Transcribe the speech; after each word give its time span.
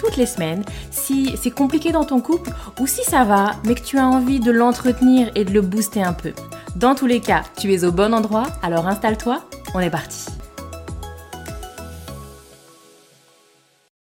toutes 0.00 0.16
les 0.16 0.26
semaines 0.26 0.64
si 0.90 1.36
c'est 1.40 1.50
compliqué 1.50 1.92
dans 1.92 2.04
ton 2.04 2.20
couple 2.20 2.50
ou 2.80 2.86
si 2.86 3.04
ça 3.04 3.24
va, 3.24 3.52
mais 3.64 3.74
que 3.74 3.82
tu 3.82 3.98
as 3.98 4.06
envie 4.06 4.40
de 4.40 4.50
l'entretenir 4.50 5.30
et 5.34 5.44
de 5.44 5.52
le 5.52 5.60
booster 5.60 6.02
un 6.02 6.14
peu. 6.14 6.32
Dans 6.76 6.94
tous 6.94 7.06
les 7.06 7.20
cas, 7.20 7.42
tu 7.58 7.72
es 7.72 7.84
au 7.84 7.92
bon 7.92 8.14
endroit, 8.14 8.46
alors 8.62 8.86
installe-toi, 8.86 9.42
on 9.74 9.80
est 9.80 9.90
parti. 9.90 10.39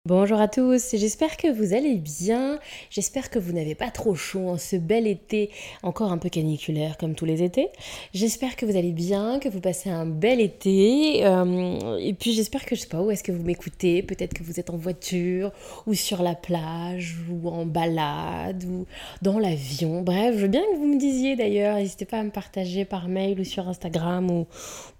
Bonjour 0.07 0.41
à 0.41 0.47
tous, 0.47 0.95
j'espère 0.95 1.37
que 1.37 1.47
vous 1.47 1.75
allez 1.75 1.93
bien, 1.93 2.57
j'espère 2.89 3.29
que 3.29 3.37
vous 3.37 3.53
n'avez 3.53 3.75
pas 3.75 3.91
trop 3.91 4.15
chaud 4.15 4.49
en 4.49 4.57
ce 4.57 4.75
bel 4.75 5.05
été, 5.05 5.51
encore 5.83 6.11
un 6.11 6.17
peu 6.17 6.27
caniculaire 6.27 6.97
comme 6.97 7.13
tous 7.13 7.25
les 7.25 7.43
étés. 7.43 7.67
J'espère 8.11 8.55
que 8.55 8.65
vous 8.65 8.75
allez 8.75 8.93
bien, 8.93 9.37
que 9.37 9.47
vous 9.47 9.61
passez 9.61 9.91
un 9.91 10.07
bel 10.07 10.41
été, 10.41 11.23
euh, 11.23 11.99
et 11.99 12.13
puis 12.13 12.33
j'espère 12.33 12.65
que 12.65 12.75
je 12.75 12.81
sais 12.81 12.87
pas 12.87 12.99
où 12.99 13.11
est-ce 13.11 13.21
que 13.21 13.31
vous 13.31 13.43
m'écoutez, 13.43 14.01
peut-être 14.01 14.33
que 14.33 14.41
vous 14.41 14.59
êtes 14.59 14.71
en 14.71 14.75
voiture, 14.75 15.51
ou 15.85 15.93
sur 15.93 16.23
la 16.23 16.33
plage, 16.33 17.17
ou 17.29 17.47
en 17.49 17.67
balade, 17.67 18.63
ou 18.63 18.87
dans 19.21 19.37
l'avion, 19.37 20.01
bref, 20.01 20.35
je 20.35 20.41
veux 20.41 20.47
bien 20.47 20.63
que 20.63 20.77
vous 20.77 20.87
me 20.87 20.97
disiez 20.97 21.35
d'ailleurs, 21.35 21.75
n'hésitez 21.75 22.05
pas 22.05 22.17
à 22.17 22.23
me 22.23 22.31
partager 22.31 22.85
par 22.85 23.07
mail 23.07 23.39
ou 23.39 23.43
sur 23.43 23.69
Instagram, 23.69 24.31
ou 24.31 24.47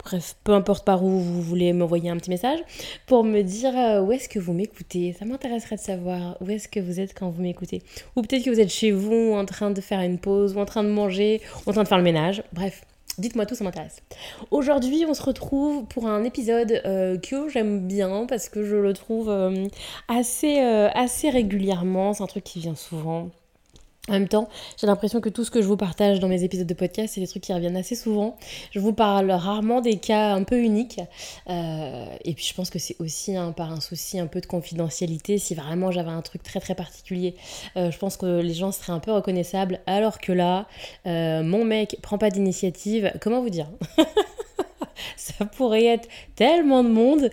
bref, 0.03 0.35
peu 0.44 0.53
importe 0.53 0.85
par 0.85 1.03
où 1.03 1.09
vous 1.09 1.41
voulez 1.41 1.73
m'envoyer 1.73 2.11
un 2.11 2.17
petit 2.17 2.29
message, 2.29 2.59
pour 3.07 3.23
me 3.23 3.41
dire 3.41 3.75
euh, 3.75 4.02
où 4.03 4.11
est-ce 4.11 4.29
que 4.29 4.38
vous 4.38 4.53
m'écoutez 4.53 4.91
ça 5.17 5.25
m'intéresserait 5.25 5.75
de 5.75 5.81
savoir 5.81 6.38
où 6.41 6.49
est-ce 6.49 6.67
que 6.67 6.80
vous 6.80 6.99
êtes 6.99 7.17
quand 7.17 7.30
vous 7.30 7.41
m'écoutez. 7.41 7.81
Ou 8.16 8.21
peut-être 8.21 8.44
que 8.44 8.49
vous 8.49 8.59
êtes 8.59 8.69
chez 8.69 8.91
vous 8.91 9.33
en 9.33 9.45
train 9.45 9.71
de 9.71 9.81
faire 9.81 10.02
une 10.02 10.17
pause, 10.17 10.55
ou 10.55 10.59
en 10.59 10.66
train 10.66 10.83
de 10.83 10.89
manger, 10.89 11.41
ou 11.66 11.69
en 11.69 11.73
train 11.73 11.83
de 11.83 11.88
faire 11.88 11.97
le 11.97 12.03
ménage. 12.03 12.44
Bref, 12.53 12.83
Dites-moi 13.17 13.45
tout, 13.45 13.55
ça 13.55 13.63
m'intéresse. 13.63 14.02
Aujourd'hui, 14.52 15.05
on 15.07 15.13
se 15.13 15.22
retrouve 15.22 15.85
pour 15.85 16.07
un 16.07 16.23
épisode 16.23 16.81
euh, 16.85 17.17
que 17.17 17.49
j'aime 17.49 17.85
bien 17.85 18.25
parce 18.25 18.47
que 18.47 18.63
je 18.63 18.77
le 18.77 18.94
trouve 18.94 19.29
euh, 19.29 19.67
assez, 20.07 20.61
euh, 20.61 20.89
assez 20.94 21.29
régulièrement. 21.29 22.13
C'est 22.13 22.23
un 22.23 22.27
truc 22.27 22.45
qui 22.45 22.59
vient 22.59 22.75
souvent. 22.75 23.29
En 24.09 24.13
même 24.13 24.27
temps, 24.27 24.49
j'ai 24.80 24.88
l'impression 24.88 25.21
que 25.21 25.30
tout 25.30 25.44
ce 25.44 25.52
que 25.52 25.61
je 25.61 25.67
vous 25.67 25.77
partage 25.77 26.19
dans 26.19 26.27
mes 26.27 26.44
épisodes 26.44 26.66
de 26.66 26.73
podcast, 26.73 27.13
c'est 27.13 27.21
des 27.21 27.27
trucs 27.27 27.44
qui 27.44 27.53
reviennent 27.53 27.77
assez 27.77 27.95
souvent. 27.95 28.35
Je 28.71 28.80
vous 28.80 28.94
parle 28.94 29.30
rarement 29.30 29.80
des 29.80 29.97
cas 29.97 30.33
un 30.33 30.41
peu 30.41 30.57
uniques. 30.57 30.99
Euh, 31.47 32.05
et 32.25 32.33
puis 32.33 32.44
je 32.44 32.55
pense 32.55 32.72
que 32.72 32.79
c'est 32.79 32.95
aussi 32.99 33.35
par 33.55 33.72
un 33.72 33.79
souci 33.79 34.17
un 34.17 34.25
peu 34.25 34.41
de 34.41 34.47
confidentialité. 34.47 35.38
Si 35.38 35.53
vraiment 35.53 35.91
j'avais 35.91 36.09
un 36.09 36.23
truc 36.23 36.41
très 36.41 36.59
très 36.59 36.73
particulier, 36.73 37.35
euh, 37.77 37.91
je 37.91 37.97
pense 37.99 38.17
que 38.17 38.41
les 38.41 38.55
gens 38.55 38.72
seraient 38.72 38.94
un 38.94 38.99
peu 38.99 39.11
reconnaissables. 39.11 39.79
Alors 39.85 40.19
que 40.19 40.31
là, 40.31 40.67
euh, 41.05 41.44
mon 41.44 41.63
mec 41.63 41.97
prend 42.02 42.17
pas 42.17 42.31
d'initiative. 42.31 43.13
Comment 43.22 43.41
vous 43.41 43.52
dire? 43.52 43.69
Ça 45.17 45.45
pourrait 45.45 45.85
être 45.85 46.07
tellement 46.35 46.84
de 46.84 46.89
monde 46.89 47.29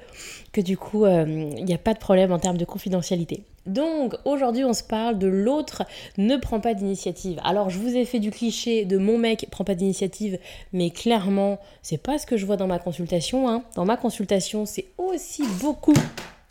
que 0.53 0.61
du 0.61 0.77
coup, 0.77 1.06
il 1.06 1.65
n'y 1.65 1.75
a 1.75 1.79
pas 1.79 1.95
de 1.95 1.99
problème 1.99 2.33
en 2.33 2.39
termes 2.39 2.56
de 2.56 2.65
confidentialité. 2.65 3.45
Donc 3.69 4.15
aujourd'hui 4.25 4.65
on 4.65 4.73
se 4.73 4.83
parle 4.83 5.19
de 5.19 5.27
l'autre 5.27 5.84
ne 6.17 6.37
prend 6.37 6.59
pas 6.59 6.73
d'initiative. 6.75 7.39
Alors 7.45 7.69
je 7.69 7.79
vous 7.79 7.97
ai 7.97 8.06
fait 8.06 8.19
du 8.19 8.31
cliché 8.31 8.87
de 8.87 8.97
mon 8.97 9.19
mec 9.19 9.47
prend 9.51 9.65
pas 9.65 9.75
d'initiative, 9.75 10.39
mais 10.73 10.91
clairement 10.91 11.59
c'est 11.83 12.03
pas 12.03 12.19
ce 12.19 12.27
que 12.27 12.39
je 12.39 12.47
vois 12.47 12.56
dans 12.56 12.67
ma 12.67 12.79
consultation. 12.79 13.49
Hein. 13.49 13.62
Dans 13.77 13.85
ma 13.85 13.99
consultation 13.99 14.65
c'est 14.65 14.87
aussi 14.97 15.43
beaucoup 15.61 15.95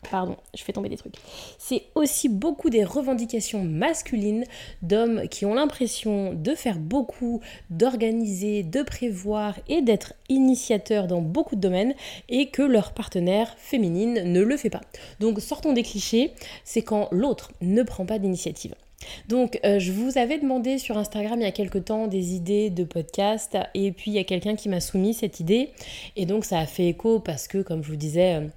Pardon, 0.09 0.37
je 0.55 0.63
fais 0.63 0.73
tomber 0.73 0.89
des 0.89 0.97
trucs. 0.97 1.15
C'est 1.57 1.83
aussi 1.95 2.29
beaucoup 2.29 2.69
des 2.69 2.83
revendications 2.83 3.63
masculines 3.63 4.45
d'hommes 4.81 5.27
qui 5.27 5.45
ont 5.45 5.53
l'impression 5.53 6.33
de 6.33 6.55
faire 6.55 6.77
beaucoup, 6.77 7.41
d'organiser, 7.69 8.63
de 8.63 8.83
prévoir 8.83 9.55
et 9.67 9.81
d'être 9.81 10.13
initiateurs 10.29 11.07
dans 11.07 11.21
beaucoup 11.21 11.55
de 11.55 11.61
domaines 11.61 11.93
et 12.29 12.49
que 12.49 12.61
leur 12.61 12.93
partenaire 12.93 13.55
féminine 13.57 14.31
ne 14.31 14.41
le 14.41 14.55
fait 14.55 14.69
pas. 14.69 14.81
Donc 15.19 15.41
sortons 15.41 15.73
des 15.73 15.83
clichés, 15.83 16.31
c'est 16.63 16.83
quand 16.83 17.09
l'autre 17.11 17.51
ne 17.61 17.83
prend 17.83 18.05
pas 18.05 18.19
d'initiative. 18.19 18.75
Donc, 19.27 19.59
euh, 19.63 19.79
je 19.79 19.91
vous 19.91 20.17
avais 20.17 20.39
demandé 20.39 20.79
sur 20.79 20.97
Instagram 20.97 21.39
il 21.39 21.43
y 21.43 21.47
a 21.47 21.51
quelques 21.51 21.85
temps 21.85 22.07
des 22.07 22.33
idées 22.33 22.69
de 22.69 22.83
podcast 22.83 23.57
et 23.73 23.91
puis 23.91 24.11
il 24.11 24.15
y 24.15 24.19
a 24.19 24.23
quelqu'un 24.23 24.55
qui 24.55 24.69
m'a 24.69 24.79
soumis 24.79 25.13
cette 25.13 25.39
idée 25.39 25.69
et 26.15 26.25
donc 26.25 26.45
ça 26.45 26.59
a 26.59 26.65
fait 26.65 26.87
écho 26.87 27.19
parce 27.19 27.47
que, 27.47 27.59
comme 27.59 27.83
je 27.83 27.89
vous 27.89 27.95
disais, 27.95 28.35
euh, 28.35 28.47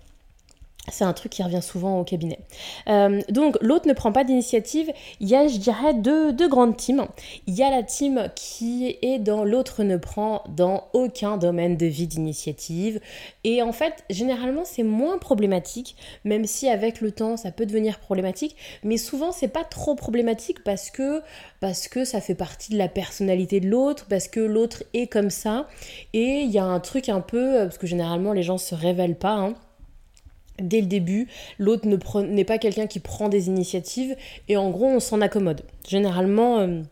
c'est 0.91 1.05
un 1.05 1.13
truc 1.13 1.33
qui 1.33 1.43
revient 1.43 1.63
souvent 1.63 2.01
au 2.01 2.05
cabinet. 2.05 2.39
Euh, 2.89 3.21
donc 3.29 3.57
l'autre 3.61 3.89
ne 3.89 3.93
prend 3.93 4.13
pas 4.13 4.25
d'initiative. 4.25 4.91
Il 5.21 5.29
y 5.29 5.35
a, 5.35 5.49
je 5.49 5.59
dirais, 5.59 5.95
deux, 5.95 6.33
deux, 6.33 6.49
grandes 6.49 6.77
teams. 6.77 7.07
Il 7.47 7.55
y 7.55 7.63
a 7.63 7.71
la 7.71 7.83
team 7.83 8.31
qui 8.35 8.99
est 9.03 9.19
dans 9.19 9.45
l'autre 9.45 9.83
ne 9.83 9.97
prend 9.97 10.43
dans 10.49 10.85
aucun 10.93 11.37
domaine 11.37 11.77
de 11.77 11.87
vie 11.87 12.07
d'initiative. 12.07 13.01
Et 13.45 13.63
en 13.63 13.73
fait, 13.73 14.05
généralement, 14.11 14.65
c'est 14.65 14.83
moins 14.83 15.19
problématique, 15.19 15.97
même 16.25 16.45
si 16.45 16.69
avec 16.69 17.01
le 17.01 17.13
temps, 17.13 17.37
ça 17.37 17.51
peut 17.53 17.67
devenir 17.67 17.99
problématique. 17.99 18.57
Mais 18.83 18.97
souvent, 18.97 19.33
c'est 19.33 19.49
pas 19.49 19.65
trop 19.65 19.95
problématique 19.95 20.63
parce 20.65 20.91
que, 20.91 21.23
parce 21.61 21.89
que 21.89 22.05
ça 22.05 22.21
fait 22.21 22.35
partie 22.35 22.73
de 22.73 22.79
la 22.79 22.89
personnalité 22.89 23.61
de 23.61 23.69
l'autre, 23.69 24.07
parce 24.09 24.29
que 24.29 24.41
l'autre 24.41 24.83
est 24.95 25.07
comme 25.07 25.31
ça. 25.31 25.69
Et 26.13 26.41
il 26.41 26.51
y 26.51 26.59
a 26.59 26.65
un 26.65 26.81
truc 26.81 27.09
un 27.09 27.21
peu, 27.21 27.61
parce 27.65 27.79
que 27.79 27.87
généralement, 27.87 28.33
les 28.33 28.43
gens 28.43 28.59
se 28.59 28.75
révèlent 28.75 29.19
pas. 29.19 29.35
Hein, 29.35 29.55
dès 30.61 30.81
le 30.81 30.87
début, 30.87 31.29
l'autre 31.59 31.87
n'est 31.87 32.45
pas 32.45 32.59
quelqu'un 32.59 32.87
qui 32.87 33.01
prend 33.01 33.29
des 33.29 33.49
initiatives 33.49 34.17
et 34.49 34.57
en 34.57 34.71
gros 34.71 34.87
on 34.87 35.01
s'en 35.01 35.21
accommode. 35.21 35.63
Généralement, 35.89 36.59
euh, 36.59 36.83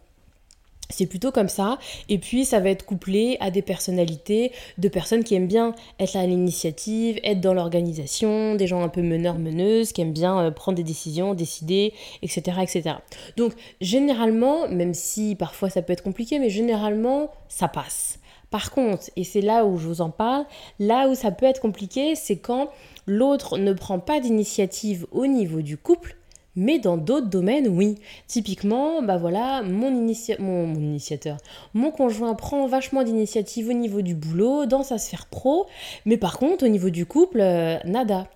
c'est 0.90 1.06
plutôt 1.06 1.30
comme 1.30 1.48
ça. 1.48 1.78
Et 2.08 2.18
puis 2.18 2.44
ça 2.44 2.60
va 2.60 2.70
être 2.70 2.84
couplé 2.84 3.36
à 3.40 3.50
des 3.50 3.62
personnalités, 3.62 4.52
de 4.78 4.88
personnes 4.88 5.24
qui 5.24 5.34
aiment 5.34 5.46
bien 5.46 5.74
être 5.98 6.16
à 6.16 6.26
l'initiative, 6.26 7.18
être 7.24 7.40
dans 7.40 7.54
l'organisation, 7.54 8.54
des 8.54 8.66
gens 8.66 8.82
un 8.82 8.88
peu 8.88 9.02
meneurs-meneuses, 9.02 9.92
qui 9.92 10.00
aiment 10.00 10.12
bien 10.12 10.38
euh, 10.40 10.50
prendre 10.50 10.76
des 10.76 10.84
décisions, 10.84 11.34
décider, 11.34 11.92
etc., 12.22 12.58
etc. 12.62 12.96
Donc 13.36 13.52
généralement, 13.80 14.68
même 14.68 14.94
si 14.94 15.34
parfois 15.34 15.70
ça 15.70 15.82
peut 15.82 15.92
être 15.92 16.02
compliqué, 16.02 16.38
mais 16.38 16.50
généralement 16.50 17.30
ça 17.48 17.68
passe. 17.68 18.18
Par 18.50 18.70
contre, 18.70 19.10
et 19.16 19.24
c'est 19.24 19.40
là 19.40 19.66
où 19.66 19.76
je 19.76 19.86
vous 19.86 20.00
en 20.00 20.10
parle, 20.10 20.44
là 20.78 21.08
où 21.08 21.14
ça 21.14 21.30
peut 21.30 21.46
être 21.46 21.60
compliqué, 21.60 22.14
c'est 22.14 22.38
quand 22.38 22.68
l'autre 23.06 23.58
ne 23.58 23.72
prend 23.72 23.98
pas 23.98 24.20
d'initiative 24.20 25.06
au 25.12 25.26
niveau 25.26 25.60
du 25.60 25.76
couple, 25.76 26.16
mais 26.56 26.78
dans 26.78 26.96
d'autres 26.96 27.28
domaines, 27.28 27.68
oui. 27.68 27.96
Typiquement, 28.26 29.02
bah 29.02 29.16
voilà, 29.16 29.62
mon, 29.62 29.90
initiateur, 29.90 31.36
mon 31.74 31.90
conjoint 31.90 32.34
prend 32.34 32.66
vachement 32.66 33.04
d'initiative 33.04 33.68
au 33.68 33.74
niveau 33.74 34.02
du 34.02 34.14
boulot, 34.14 34.66
dans 34.66 34.82
sa 34.82 34.98
sphère 34.98 35.26
pro, 35.26 35.66
mais 36.04 36.16
par 36.16 36.38
contre, 36.38 36.64
au 36.64 36.68
niveau 36.68 36.90
du 36.90 37.06
couple, 37.06 37.40
euh, 37.40 37.78
nada. 37.84 38.26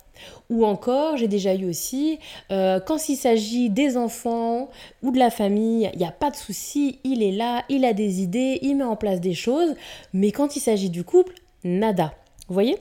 Ou 0.52 0.66
encore, 0.66 1.16
j'ai 1.16 1.28
déjà 1.28 1.54
eu 1.54 1.64
aussi, 1.64 2.18
euh, 2.50 2.78
quand 2.78 3.08
il 3.08 3.16
s'agit 3.16 3.70
des 3.70 3.96
enfants 3.96 4.68
ou 5.02 5.10
de 5.10 5.18
la 5.18 5.30
famille, 5.30 5.88
il 5.94 5.98
n'y 5.98 6.04
a 6.04 6.12
pas 6.12 6.30
de 6.30 6.36
souci, 6.36 6.98
il 7.04 7.22
est 7.22 7.32
là, 7.32 7.64
il 7.70 7.86
a 7.86 7.94
des 7.94 8.20
idées, 8.20 8.58
il 8.60 8.76
met 8.76 8.84
en 8.84 8.94
place 8.94 9.18
des 9.18 9.32
choses, 9.32 9.74
mais 10.12 10.30
quand 10.30 10.54
il 10.54 10.60
s'agit 10.60 10.90
du 10.90 11.04
couple, 11.04 11.32
nada. 11.64 12.12
Vous 12.48 12.52
voyez? 12.52 12.76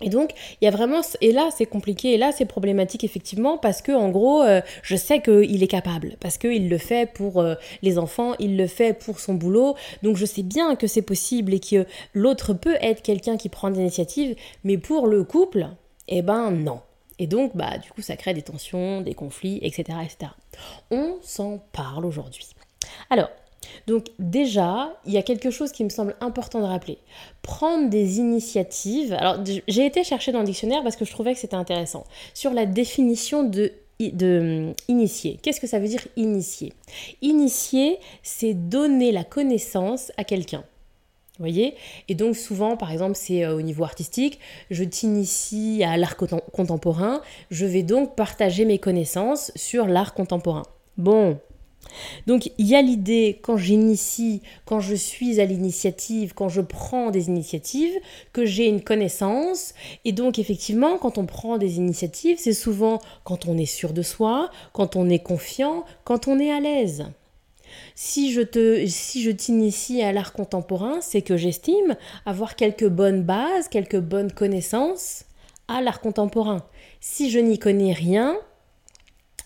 Et 0.00 0.08
donc, 0.08 0.32
il 0.60 0.64
y 0.64 0.66
a 0.66 0.72
vraiment, 0.72 1.02
et 1.20 1.30
là 1.30 1.50
c'est 1.56 1.66
compliqué, 1.66 2.14
et 2.14 2.18
là 2.18 2.32
c'est 2.32 2.46
problématique 2.46 3.04
effectivement, 3.04 3.58
parce 3.58 3.80
que 3.80 3.92
en 3.92 4.08
gros, 4.08 4.42
euh, 4.42 4.60
je 4.82 4.96
sais 4.96 5.22
qu'il 5.22 5.62
est 5.62 5.68
capable, 5.68 6.16
parce 6.18 6.36
qu'il 6.36 6.68
le 6.68 6.78
fait 6.78 7.08
pour 7.12 7.38
euh, 7.38 7.54
les 7.82 7.96
enfants, 7.96 8.32
il 8.40 8.56
le 8.56 8.66
fait 8.66 8.92
pour 8.92 9.20
son 9.20 9.34
boulot, 9.34 9.76
donc 10.02 10.16
je 10.16 10.26
sais 10.26 10.42
bien 10.42 10.74
que 10.74 10.88
c'est 10.88 11.02
possible 11.02 11.54
et 11.54 11.60
que 11.60 11.86
l'autre 12.12 12.54
peut 12.54 12.76
être 12.80 13.02
quelqu'un 13.02 13.36
qui 13.36 13.48
prend 13.48 13.68
l'initiative, 13.68 14.34
mais 14.64 14.78
pour 14.78 15.06
le 15.06 15.22
couple, 15.22 15.68
eh 16.08 16.22
ben 16.22 16.50
non. 16.50 16.80
Et 17.18 17.26
donc, 17.26 17.56
bah, 17.56 17.78
du 17.78 17.90
coup, 17.90 18.02
ça 18.02 18.16
crée 18.16 18.34
des 18.34 18.42
tensions, 18.42 19.00
des 19.00 19.14
conflits, 19.14 19.58
etc. 19.62 19.98
On 20.90 21.18
s'en 21.22 21.58
parle 21.72 22.04
aujourd'hui. 22.04 22.48
Alors, 23.10 23.28
donc 23.86 24.06
déjà, 24.18 24.92
il 25.06 25.12
y 25.12 25.18
a 25.18 25.22
quelque 25.22 25.50
chose 25.50 25.72
qui 25.72 25.84
me 25.84 25.88
semble 25.88 26.16
important 26.20 26.60
de 26.60 26.64
rappeler. 26.66 26.98
Prendre 27.42 27.90
des 27.90 28.18
initiatives. 28.18 29.12
Alors 29.12 29.38
j'ai 29.68 29.86
été 29.86 30.04
chercher 30.04 30.32
dans 30.32 30.40
le 30.40 30.46
dictionnaire 30.46 30.82
parce 30.82 30.96
que 30.96 31.04
je 31.04 31.12
trouvais 31.12 31.32
que 31.32 31.38
c'était 31.38 31.54
intéressant. 31.54 32.04
Sur 32.34 32.52
la 32.52 32.66
définition 32.66 33.44
de, 33.44 33.72
de 34.00 34.72
initier. 34.88 35.38
Qu'est-ce 35.42 35.60
que 35.60 35.66
ça 35.66 35.78
veut 35.78 35.88
dire 35.88 36.06
initier? 36.16 36.72
Initier, 37.22 37.98
c'est 38.22 38.54
donner 38.54 39.12
la 39.12 39.24
connaissance 39.24 40.12
à 40.16 40.24
quelqu'un. 40.24 40.64
Voyez 41.42 41.74
Et 42.08 42.14
donc 42.14 42.36
souvent, 42.36 42.76
par 42.76 42.92
exemple, 42.92 43.16
c'est 43.16 43.44
euh, 43.44 43.56
au 43.56 43.62
niveau 43.62 43.82
artistique, 43.82 44.38
je 44.70 44.84
t'initie 44.84 45.82
à 45.82 45.96
l'art 45.96 46.16
contemporain, 46.16 47.20
je 47.50 47.66
vais 47.66 47.82
donc 47.82 48.14
partager 48.14 48.64
mes 48.64 48.78
connaissances 48.78 49.50
sur 49.56 49.86
l'art 49.86 50.14
contemporain. 50.14 50.62
Bon. 50.98 51.40
Donc 52.28 52.52
il 52.58 52.66
y 52.68 52.76
a 52.76 52.80
l'idée, 52.80 53.40
quand 53.42 53.56
j'initie, 53.56 54.40
quand 54.66 54.78
je 54.78 54.94
suis 54.94 55.40
à 55.40 55.44
l'initiative, 55.44 56.32
quand 56.32 56.48
je 56.48 56.60
prends 56.60 57.10
des 57.10 57.26
initiatives, 57.26 57.98
que 58.32 58.44
j'ai 58.44 58.68
une 58.68 58.80
connaissance. 58.80 59.74
Et 60.04 60.12
donc 60.12 60.38
effectivement, 60.38 60.96
quand 60.96 61.18
on 61.18 61.26
prend 61.26 61.58
des 61.58 61.78
initiatives, 61.78 62.36
c'est 62.38 62.52
souvent 62.52 63.00
quand 63.24 63.48
on 63.48 63.58
est 63.58 63.66
sûr 63.66 63.92
de 63.92 64.02
soi, 64.02 64.48
quand 64.72 64.94
on 64.94 65.10
est 65.10 65.24
confiant, 65.24 65.84
quand 66.04 66.28
on 66.28 66.38
est 66.38 66.52
à 66.52 66.60
l'aise. 66.60 67.04
Si 67.94 68.32
je 68.32 68.40
te, 68.40 68.86
si 68.86 69.22
je 69.22 69.30
t'initie 69.30 70.02
à 70.02 70.12
l'art 70.12 70.32
contemporain, 70.32 71.00
c'est 71.00 71.22
que 71.22 71.36
j'estime 71.36 71.96
avoir 72.26 72.56
quelques 72.56 72.88
bonnes 72.88 73.22
bases, 73.22 73.68
quelques 73.68 74.00
bonnes 74.00 74.32
connaissances 74.32 75.24
à 75.68 75.80
l'art 75.80 76.00
contemporain. 76.00 76.64
Si 77.00 77.30
je 77.30 77.38
n'y 77.38 77.58
connais 77.58 77.92
rien, 77.92 78.36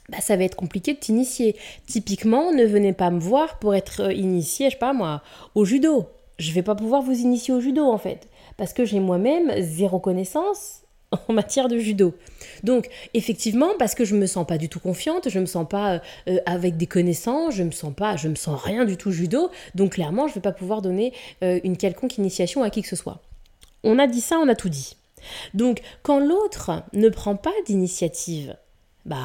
bah, 0.08 0.20
ça 0.20 0.36
va 0.36 0.44
être 0.44 0.56
compliqué 0.56 0.94
de 0.94 0.98
t'initier. 0.98 1.56
Typiquement, 1.86 2.52
ne 2.52 2.64
venez 2.64 2.92
pas 2.92 3.10
me 3.10 3.20
voir 3.20 3.58
pour 3.58 3.74
être 3.74 4.02
euh, 4.02 4.12
initié, 4.12 4.66
je 4.66 4.74
sais 4.74 4.78
pas 4.78 4.92
moi, 4.92 5.22
au 5.54 5.64
judo. 5.64 6.06
Je 6.38 6.52
vais 6.52 6.62
pas 6.62 6.74
pouvoir 6.74 7.02
vous 7.02 7.18
initier 7.18 7.54
au 7.54 7.60
judo 7.60 7.84
en 7.84 7.98
fait, 7.98 8.28
parce 8.56 8.72
que 8.72 8.84
j'ai 8.84 9.00
moi-même 9.00 9.52
zéro 9.58 9.98
connaissance 9.98 10.82
en 11.28 11.32
matière 11.32 11.68
de 11.68 11.78
judo. 11.78 12.14
Donc, 12.62 12.88
effectivement, 13.14 13.70
parce 13.78 13.94
que 13.94 14.04
je 14.04 14.14
me 14.14 14.26
sens 14.26 14.46
pas 14.46 14.58
du 14.58 14.68
tout 14.68 14.80
confiante, 14.80 15.28
je 15.28 15.38
me 15.38 15.46
sens 15.46 15.68
pas 15.68 15.94
euh, 15.94 15.98
euh, 16.28 16.38
avec 16.46 16.76
des 16.76 16.86
connaissances, 16.86 17.54
je 17.54 17.62
me 17.62 17.70
sens 17.70 17.94
pas, 17.94 18.16
je 18.16 18.28
me 18.28 18.34
sens 18.34 18.60
rien 18.62 18.84
du 18.84 18.96
tout 18.96 19.12
judo, 19.12 19.50
donc 19.74 19.92
clairement, 19.92 20.28
je 20.28 20.34
vais 20.34 20.40
pas 20.40 20.52
pouvoir 20.52 20.82
donner 20.82 21.12
euh, 21.42 21.60
une 21.64 21.76
quelconque 21.76 22.18
initiation 22.18 22.62
à 22.62 22.70
qui 22.70 22.82
que 22.82 22.88
ce 22.88 22.96
soit. 22.96 23.20
On 23.84 23.98
a 23.98 24.06
dit 24.06 24.20
ça, 24.20 24.38
on 24.38 24.48
a 24.48 24.54
tout 24.54 24.68
dit. 24.68 24.96
Donc, 25.54 25.80
quand 26.02 26.18
l'autre 26.18 26.82
ne 26.92 27.08
prend 27.08 27.36
pas 27.36 27.54
d'initiative, 27.66 28.56
bah, 29.04 29.16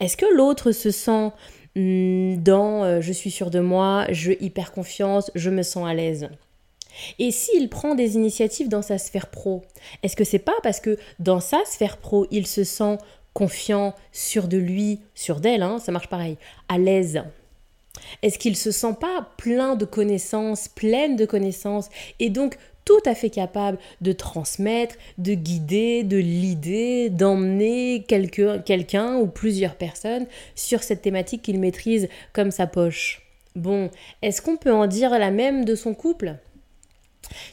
est-ce 0.00 0.16
que 0.16 0.26
l'autre 0.34 0.72
se 0.72 0.90
sent 0.90 1.30
hmm, 1.76 2.36
dans 2.42 3.00
je 3.00 3.12
suis 3.12 3.30
sûr 3.30 3.50
de 3.50 3.60
moi, 3.60 4.06
je 4.10 4.32
hyper 4.40 4.72
confiance, 4.72 5.30
je 5.34 5.50
me 5.50 5.62
sens 5.62 5.86
à 5.86 5.94
l'aise? 5.94 6.28
Et 7.18 7.30
s'il 7.30 7.68
prend 7.68 7.94
des 7.94 8.14
initiatives 8.14 8.68
dans 8.68 8.82
sa 8.82 8.98
sphère 8.98 9.28
pro, 9.28 9.62
est-ce 10.02 10.16
que 10.16 10.24
c'est 10.24 10.38
pas 10.38 10.56
parce 10.62 10.80
que 10.80 10.98
dans 11.18 11.40
sa 11.40 11.64
sphère 11.64 11.96
pro, 11.96 12.26
il 12.30 12.46
se 12.46 12.64
sent 12.64 12.98
confiant, 13.34 13.94
sûr 14.12 14.48
de 14.48 14.56
lui, 14.56 15.00
sûr 15.14 15.40
d'elle, 15.40 15.62
hein, 15.62 15.78
ça 15.78 15.92
marche 15.92 16.08
pareil, 16.08 16.36
à 16.68 16.78
l'aise? 16.78 17.22
Est-ce 18.22 18.38
qu'il 18.38 18.56
se 18.56 18.70
sent 18.70 18.94
pas 19.00 19.28
plein 19.36 19.76
de 19.76 19.84
connaissances, 19.84 20.68
pleine 20.68 21.16
de 21.16 21.24
connaissances, 21.24 21.88
et 22.20 22.30
donc 22.30 22.56
tout 22.84 23.02
à 23.04 23.14
fait 23.14 23.28
capable 23.28 23.78
de 24.00 24.12
transmettre, 24.12 24.94
de 25.18 25.34
guider, 25.34 26.04
de 26.04 26.16
l'idée, 26.16 27.10
d'emmener 27.10 28.02
quelqu'un 28.08 29.16
ou 29.18 29.26
plusieurs 29.26 29.74
personnes 29.74 30.26
sur 30.54 30.82
cette 30.82 31.02
thématique 31.02 31.42
qu'il 31.42 31.60
maîtrise 31.60 32.08
comme 32.32 32.50
sa 32.50 32.66
poche? 32.66 33.22
Bon, 33.56 33.90
est-ce 34.22 34.40
qu'on 34.40 34.56
peut 34.56 34.72
en 34.72 34.86
dire 34.86 35.10
la 35.10 35.30
même 35.30 35.64
de 35.64 35.74
son 35.74 35.92
couple? 35.92 36.36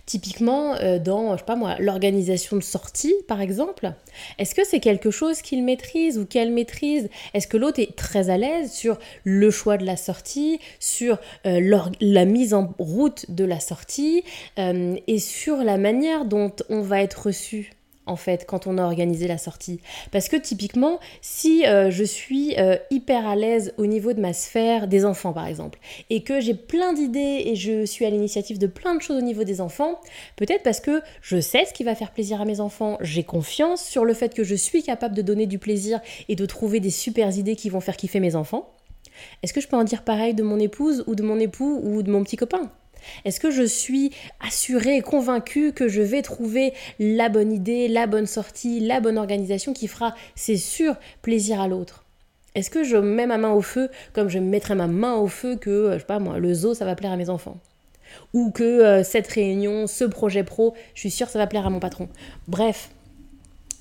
Typiquement, 0.06 0.76
euh, 0.76 1.00
dans, 1.00 1.34
je 1.34 1.40
sais 1.40 1.46
pas 1.46 1.56
moi, 1.56 1.76
l'organisation 1.80 2.58
de 2.58 2.64
sortie, 2.64 3.14
par 3.28 3.42
exemple, 3.42 3.94
est-ce 4.40 4.56
que 4.56 4.66
c'est 4.66 4.80
quelque 4.80 5.12
chose 5.12 5.42
qu'il 5.42 5.64
maîtrise 5.64 6.18
ou 6.18 6.26
qu'elle 6.26 6.52
maîtrise? 6.52 7.10
Est-ce 7.34 7.48
que 7.48 7.58
l'autre 7.58 7.80
est 7.80 7.96
très 7.96 8.30
à 8.30 8.38
l'aise 8.38 8.72
sur 8.72 8.98
le 9.24 9.52
choix 9.52 9.78
de 9.78 9.86
la 9.86 9.98
sortie, 9.98 10.60
sur 10.80 11.18
euh, 11.46 11.86
la 12.02 12.26
mise 12.26 12.54
en 12.54 12.74
route 12.80 13.30
de 13.30 13.46
la 13.46 13.60
sortie 13.60 14.24
euh, 14.60 14.96
et 15.08 15.20
sur 15.20 15.58
la 15.58 15.78
manière 15.78 16.26
dont 16.26 16.54
on 16.70 16.82
va 16.82 17.02
être 17.02 17.28
reçu? 17.28 17.72
En 18.06 18.16
fait 18.16 18.46
quand 18.46 18.68
on 18.68 18.78
a 18.78 18.84
organisé 18.84 19.28
la 19.28 19.38
sortie. 19.38 19.80
Parce 20.12 20.30
que 20.30 20.36
typiquement, 20.36 21.00
si 21.22 21.66
euh, 21.66 21.90
je 21.90 22.04
suis 22.04 22.56
euh, 22.58 22.78
hyper 22.92 23.28
à 23.28 23.36
l'aise 23.36 23.74
au 23.78 23.86
niveau 23.86 24.14
de 24.14 24.22
ma 24.22 24.34
sphère 24.34 24.88
des 24.88 25.06
enfants 25.06 25.34
par 25.34 25.48
exemple, 25.48 25.80
et 26.10 26.24
que 26.24 26.40
j'ai 26.40 26.54
plein 26.54 26.94
d'idées 26.94 27.44
et 27.46 27.56
je 27.56 27.86
suis 27.86 28.06
à 28.06 28.10
l'initiative 28.10 28.58
de 28.58 28.68
plein 28.68 28.96
de 28.96 29.02
choses 29.02 29.18
au 29.18 29.26
niveau 29.26 29.44
des 29.44 29.62
enfants, 29.62 30.00
peut-être 30.36 30.64
parce 30.64 30.80
que 30.80 31.02
je 31.22 31.40
sais 31.40 31.66
ce 31.66 31.74
qui 31.74 31.84
va 31.84 31.96
faire 31.96 32.12
plaisir 32.12 32.42
à 32.42 32.46
mes 32.46 32.60
enfants, 32.60 32.98
j'ai 33.02 33.24
confiance 33.24 33.84
sur 33.84 34.06
le 34.06 34.14
fait 34.14 34.34
que 34.34 34.44
je 34.44 34.56
suis 34.56 34.84
capable 34.84 35.16
de 35.16 35.22
donner 35.22 35.48
du 35.48 35.60
plaisir 35.60 36.00
et 36.30 36.36
de 36.36 36.46
trouver 36.46 36.80
des 36.80 36.90
super 36.90 37.36
idées 37.38 37.56
qui 37.56 37.70
vont 37.70 37.82
faire 37.82 37.98
kiffer 37.98 38.20
mes 38.20 38.36
enfants. 38.36 38.72
Est-ce 39.44 39.54
que 39.54 39.62
je 39.62 39.68
peux 39.68 39.78
en 39.78 39.84
dire 39.84 40.04
pareil 40.04 40.34
de 40.34 40.44
mon 40.44 40.60
épouse 40.60 41.04
ou 41.08 41.16
de 41.16 41.24
mon 41.24 41.40
époux 41.40 41.80
ou 41.84 42.04
de 42.04 42.12
mon 42.12 42.24
petit 42.24 42.38
copain? 42.38 42.72
Est-ce 43.26 43.40
que 43.40 43.52
je 43.52 43.64
suis 43.64 44.12
assurée 44.46 45.02
convaincue 45.02 45.74
que 45.74 45.88
je 45.88 46.02
vais 46.02 46.22
trouver 46.22 46.74
la 47.00 47.30
bonne 47.30 47.52
idée, 47.52 47.88
la 47.88 48.08
bonne 48.08 48.28
sortie, 48.28 48.80
la 48.80 49.00
bonne 49.00 49.18
organisation 49.18 49.74
qui 49.74 49.88
fera, 49.88 50.16
c'est 50.36 50.58
sûr, 50.58 50.96
plaisir 51.22 51.62
à 51.62 51.68
l'autre? 51.68 52.06
Est-ce 52.56 52.70
que 52.70 52.84
je 52.84 52.98
mets 52.98 53.28
ma 53.28 53.38
main 53.38 53.52
au 53.52 53.62
feu 53.62 53.90
comme 54.14 54.30
je 54.30 54.40
mettrais 54.40 54.76
ma 54.76 54.88
main 54.88 55.16
au 55.16 55.28
feu 55.28 55.58
que, 55.58 55.70
euh, 55.70 55.94
je 55.94 56.00
sais 56.00 56.06
pas 56.06 56.20
moi, 56.20 56.40
le 56.40 56.54
zoo, 56.54 56.74
ça 56.74 56.86
va 56.86 56.96
plaire 56.96 57.12
à 57.12 57.18
mes 57.18 57.30
enfants? 57.30 57.58
Ou 58.34 58.52
que 58.52 58.64
euh, 58.64 59.04
cette 59.04 59.28
réunion, 59.28 59.88
ce 59.88 60.06
projet 60.06 60.44
pro, 60.44 60.74
je 60.94 61.02
suis 61.02 61.12
sûre, 61.12 61.30
ça 61.30 61.38
va 61.38 61.48
plaire 61.48 61.68
à 61.68 61.70
mon 61.70 61.82
patron? 61.82 62.08
Bref, 62.48 62.90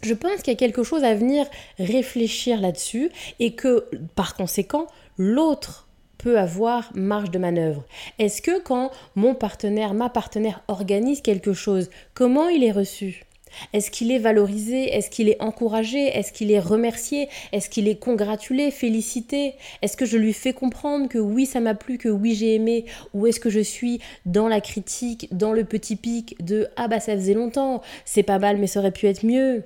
je 0.02 0.12
pense 0.12 0.42
qu'il 0.42 0.52
y 0.52 0.56
a 0.56 0.58
quelque 0.58 0.82
chose 0.82 1.04
à 1.04 1.14
venir 1.14 1.46
réfléchir 1.78 2.60
là-dessus 2.60 3.10
et 3.38 3.54
que 3.54 3.88
par 4.16 4.34
conséquent, 4.34 4.86
l'autre 5.18 5.83
peut 6.24 6.38
avoir 6.38 6.90
marge 6.94 7.30
de 7.30 7.38
manœuvre. 7.38 7.84
Est-ce 8.18 8.40
que 8.40 8.58
quand 8.58 8.90
mon 9.14 9.34
partenaire, 9.34 9.92
ma 9.92 10.08
partenaire 10.08 10.62
organise 10.68 11.20
quelque 11.20 11.52
chose, 11.52 11.90
comment 12.14 12.48
il 12.48 12.64
est 12.64 12.72
reçu? 12.72 13.26
Est-ce 13.74 13.90
qu'il 13.90 14.10
est 14.10 14.18
valorisé? 14.18 14.84
Est-ce 14.94 15.10
qu'il 15.10 15.28
est 15.28 15.40
encouragé? 15.42 16.06
Est-ce 16.06 16.32
qu'il 16.32 16.50
est 16.50 16.58
remercié? 16.58 17.28
Est-ce 17.52 17.68
qu'il 17.68 17.88
est 17.88 17.96
congratulé, 17.96 18.70
félicité? 18.70 19.52
Est-ce 19.82 19.98
que 19.98 20.06
je 20.06 20.16
lui 20.16 20.32
fais 20.32 20.54
comprendre 20.54 21.10
que 21.10 21.18
oui, 21.18 21.44
ça 21.44 21.60
m'a 21.60 21.74
plu, 21.74 21.98
que 21.98 22.08
oui, 22.08 22.34
j'ai 22.34 22.54
aimé? 22.54 22.86
Ou 23.12 23.26
est-ce 23.26 23.38
que 23.38 23.50
je 23.50 23.60
suis 23.60 24.00
dans 24.24 24.48
la 24.48 24.62
critique, 24.62 25.28
dans 25.30 25.52
le 25.52 25.64
petit 25.64 25.94
pic 25.94 26.42
de 26.42 26.68
ah 26.76 26.88
bah 26.88 27.00
ça 27.00 27.14
faisait 27.14 27.34
longtemps, 27.34 27.82
c'est 28.06 28.22
pas 28.22 28.38
mal 28.38 28.56
mais 28.56 28.66
ça 28.66 28.80
aurait 28.80 28.92
pu 28.92 29.06
être 29.06 29.26
mieux 29.26 29.62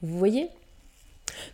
Vous 0.00 0.16
voyez? 0.16 0.48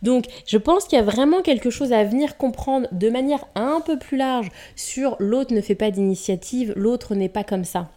Donc, 0.01 0.25
je 0.45 0.57
pense 0.57 0.85
qu'il 0.85 0.97
y 0.97 1.01
a 1.01 1.05
vraiment 1.05 1.41
quelque 1.41 1.69
chose 1.69 1.93
à 1.93 2.03
venir 2.03 2.37
comprendre 2.37 2.87
de 2.91 3.09
manière 3.09 3.45
un 3.55 3.81
peu 3.81 3.97
plus 3.97 4.17
large 4.17 4.49
sur 4.75 5.15
l'autre 5.19 5.53
ne 5.53 5.61
fait 5.61 5.75
pas 5.75 5.91
d'initiative, 5.91 6.73
l'autre 6.75 7.15
n'est 7.15 7.29
pas 7.29 7.43
comme 7.43 7.65
ça. 7.65 7.89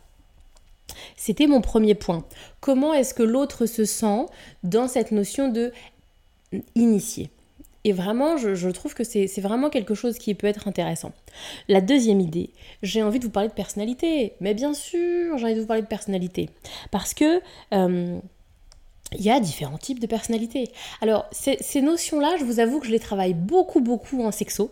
C'était 1.17 1.47
mon 1.47 1.61
premier 1.61 1.95
point. 1.95 2.25
Comment 2.61 2.95
est-ce 2.95 3.15
que 3.15 3.23
l'autre 3.23 3.67
se 3.67 3.85
sent 3.85 4.27
dans 4.63 4.89
cette 4.89 5.13
notion 5.13 5.49
de 5.49 5.73
initier 6.75 7.31
et 7.85 7.93
vraiment, 7.93 8.37
je, 8.37 8.69
trouve 8.69 8.93
que 8.93 9.05
c'est 9.05 9.41
vraiment 9.41 9.71
quelque 9.71 9.95
chose 9.95 10.19
qui 10.19 10.35
peut 10.35 10.47
être 10.47 10.69
intéressant. 10.69 11.13
La 11.69 11.81
deuxième 11.81 12.21
idée, 12.21 12.51
j'ai 12.83 13.03
envie 13.03 13.19
de 13.19 13.25
vous 13.25 13.31
parler 13.31 13.49
de 13.49 13.55
personnalité. 13.55 14.35
Mais 14.41 14.53
bien 14.53 14.75
sûr, 14.75 15.39
j'ai 15.39 15.45
envie 15.45 15.55
de 15.55 15.61
vous 15.61 15.67
parler 15.67 15.83
de 15.83 15.87
personnalité. 15.87 16.51
Parce 16.91 17.15
que 17.15 17.41
euh, 17.73 18.19
il 19.17 19.23
y 19.23 19.31
a 19.31 19.41
différents 19.41 19.79
types 19.79 20.01
de 20.01 20.07
personnalités. 20.07 20.71
Alors, 21.01 21.27
ces, 21.33 21.81
notions-là, 21.81 22.37
je 22.39 22.45
vous 22.45 22.61
avoue 22.61 22.81
que 22.81 22.87
je 22.87 22.93
les 22.93 23.01
travaille 23.01 23.35
beaucoup, 23.35 23.81
beaucoup 23.81 24.23
en 24.23 24.33
sexo. 24.33 24.71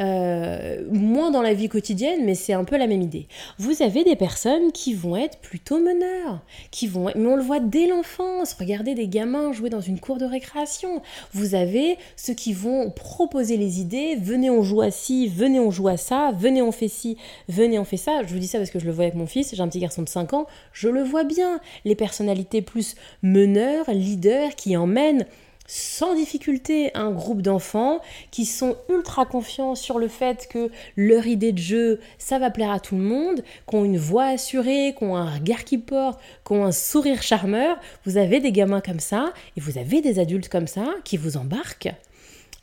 Euh, 0.00 0.84
moins 0.90 1.30
dans 1.30 1.42
la 1.42 1.54
vie 1.54 1.68
quotidienne, 1.68 2.24
mais 2.24 2.34
c'est 2.34 2.52
un 2.52 2.64
peu 2.64 2.76
la 2.76 2.86
même 2.86 3.02
idée. 3.02 3.26
Vous 3.58 3.82
avez 3.82 4.04
des 4.04 4.16
personnes 4.16 4.72
qui 4.72 4.94
vont 4.94 5.16
être 5.16 5.38
plutôt 5.38 5.78
meneurs, 5.78 6.40
qui 6.70 6.86
vont, 6.86 7.06
mais 7.14 7.26
on 7.26 7.36
le 7.36 7.42
voit 7.42 7.60
dès 7.60 7.86
l'enfance. 7.86 8.54
Regardez 8.58 8.94
des 8.94 9.08
gamins 9.08 9.52
jouer 9.52 9.70
dans 9.70 9.80
une 9.80 10.00
cour 10.00 10.18
de 10.18 10.24
récréation. 10.24 11.02
Vous 11.32 11.54
avez 11.54 11.98
ceux 12.16 12.34
qui 12.34 12.52
vont 12.52 12.90
proposer 12.90 13.56
les 13.56 13.80
idées. 13.80 14.16
Venez, 14.16 14.50
on 14.50 14.62
joue 14.62 14.80
à 14.80 14.90
ci, 14.90 15.28
venez, 15.28 15.60
on 15.60 15.70
joue 15.70 15.88
à 15.88 15.96
ça, 15.96 16.32
venez, 16.36 16.62
on 16.62 16.72
fait 16.72 16.88
ci, 16.88 17.16
venez, 17.48 17.78
on 17.78 17.84
fait 17.84 17.96
ça. 17.96 18.22
Je 18.26 18.32
vous 18.32 18.40
dis 18.40 18.48
ça 18.48 18.58
parce 18.58 18.70
que 18.70 18.78
je 18.78 18.86
le 18.86 18.92
vois 18.92 19.04
avec 19.04 19.16
mon 19.16 19.26
fils. 19.26 19.54
J'ai 19.54 19.62
un 19.62 19.68
petit 19.68 19.80
garçon 19.80 20.02
de 20.02 20.08
5 20.08 20.32
ans. 20.34 20.46
Je 20.72 20.88
le 20.88 21.02
vois 21.02 21.24
bien. 21.24 21.60
Les 21.84 21.94
personnalités 21.94 22.62
plus 22.62 22.94
meneurs, 23.22 23.90
leaders, 23.90 24.54
qui 24.56 24.76
emmènent 24.76 25.26
sans 25.70 26.16
difficulté 26.16 26.90
un 26.94 27.12
groupe 27.12 27.42
d'enfants 27.42 28.00
qui 28.32 28.44
sont 28.44 28.76
ultra 28.88 29.24
confiants 29.24 29.76
sur 29.76 30.00
le 30.00 30.08
fait 30.08 30.48
que 30.50 30.68
leur 30.96 31.28
idée 31.28 31.52
de 31.52 31.58
jeu, 31.58 32.00
ça 32.18 32.40
va 32.40 32.50
plaire 32.50 32.72
à 32.72 32.80
tout 32.80 32.96
le 32.96 33.02
monde, 33.02 33.44
qui 33.68 33.76
ont 33.76 33.84
une 33.84 33.96
voix 33.96 34.24
assurée, 34.24 34.96
qui 34.98 35.04
ont 35.04 35.16
un 35.16 35.32
regard 35.32 35.62
qui 35.62 35.78
porte, 35.78 36.20
qui 36.44 36.54
ont 36.54 36.64
un 36.64 36.72
sourire 36.72 37.22
charmeur. 37.22 37.78
Vous 38.04 38.16
avez 38.16 38.40
des 38.40 38.50
gamins 38.50 38.80
comme 38.80 38.98
ça 38.98 39.32
et 39.56 39.60
vous 39.60 39.78
avez 39.78 40.00
des 40.00 40.18
adultes 40.18 40.48
comme 40.48 40.66
ça 40.66 40.86
qui 41.04 41.16
vous 41.16 41.36
embarquent. 41.36 41.94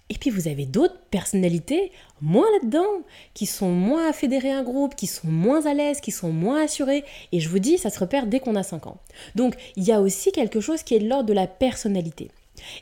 Et 0.10 0.16
puis 0.16 0.30
vous 0.30 0.50
avez 0.50 0.66
d'autres 0.66 1.00
personnalités 1.10 1.94
moins 2.20 2.48
là-dedans, 2.60 3.04
qui 3.34 3.46
sont 3.46 3.70
moins 3.70 4.10
à 4.10 4.14
fédérer 4.14 4.52
un 4.52 4.64
groupe, 4.64 4.96
qui 4.96 5.08
sont 5.08 5.30
moins 5.30 5.66
à 5.66 5.74
l'aise, 5.74 6.02
qui 6.02 6.12
sont 6.12 6.34
moins 6.34 6.64
assurés. 6.64 7.06
Et 7.32 7.40
je 7.40 7.48
vous 7.48 7.60
dis, 7.60 7.78
ça 7.78 7.90
se 7.90 8.00
repère 8.00 8.28
dès 8.28 8.42
qu'on 8.42 8.56
a 8.56 8.64
5 8.64 8.88
ans. 8.88 8.98
Donc 9.36 9.56
il 9.78 9.84
y 9.84 9.94
a 9.94 10.02
aussi 10.02 10.34
quelque 10.34 10.60
chose 10.60 10.84
qui 10.84 10.96
est 10.96 11.00
de 11.00 11.08
l'ordre 11.08 11.30
de 11.30 11.34
la 11.34 11.48
personnalité. 11.48 12.32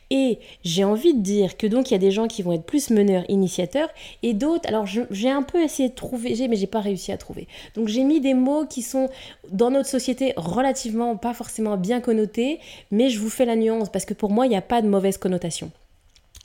Et 0.10 0.40
j'ai 0.64 0.84
envie 0.84 1.14
de 1.14 1.22
dire 1.22 1.58
que 1.58 1.68
donc 1.68 1.90
il 1.90 1.94
y 1.94 1.96
a 1.96 2.00
des 2.00 2.12
gens 2.12 2.28
qui 2.28 2.42
vont 2.42 2.52
être 2.52 2.66
plus 2.66 2.90
meneurs, 2.90 3.24
initiateurs, 3.30 3.90
et 4.24 4.34
d'autres, 4.34 4.68
alors 4.68 4.86
j'ai 4.86 5.30
un 5.30 5.44
peu 5.44 5.62
essayé 5.64 5.90
de 5.90 5.96
trouver, 5.96 6.36
mais 6.48 6.56
j'ai 6.56 6.68
pas 6.68 6.82
réussi 6.82 7.12
à 7.12 7.18
trouver. 7.18 7.48
Donc 7.76 7.88
j'ai 7.88 8.04
mis 8.04 8.22
des 8.22 8.34
mots 8.34 8.66
qui 8.66 8.82
sont 8.82 9.10
dans 9.52 9.72
notre 9.72 9.90
société 9.90 10.34
relativement 10.38 11.16
pas 11.18 11.34
forcément 11.34 11.78
bien 11.78 12.02
connotés, 12.02 12.60
mais 12.92 13.10
je 13.10 13.20
vous 13.20 13.30
fais 13.30 13.46
la 13.46 13.56
nuance 13.56 13.90
parce 13.90 14.06
que 14.06 14.14
pour 14.14 14.32
moi 14.32 14.46
il 14.46 14.50
n'y 14.50 14.58
a 14.58 14.62
pas 14.62 14.82
de 14.82 14.88
mauvaise 14.88 15.18
connotation. 15.18 15.72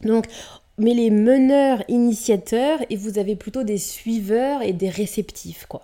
Donc 0.02 0.26
mais 0.80 0.94
les 0.94 1.10
meneurs 1.10 1.84
initiateurs 1.88 2.80
et 2.90 2.96
vous 2.96 3.18
avez 3.18 3.36
plutôt 3.36 3.62
des 3.62 3.78
suiveurs 3.78 4.62
et 4.62 4.72
des 4.72 4.88
réceptifs 4.88 5.66
quoi. 5.66 5.82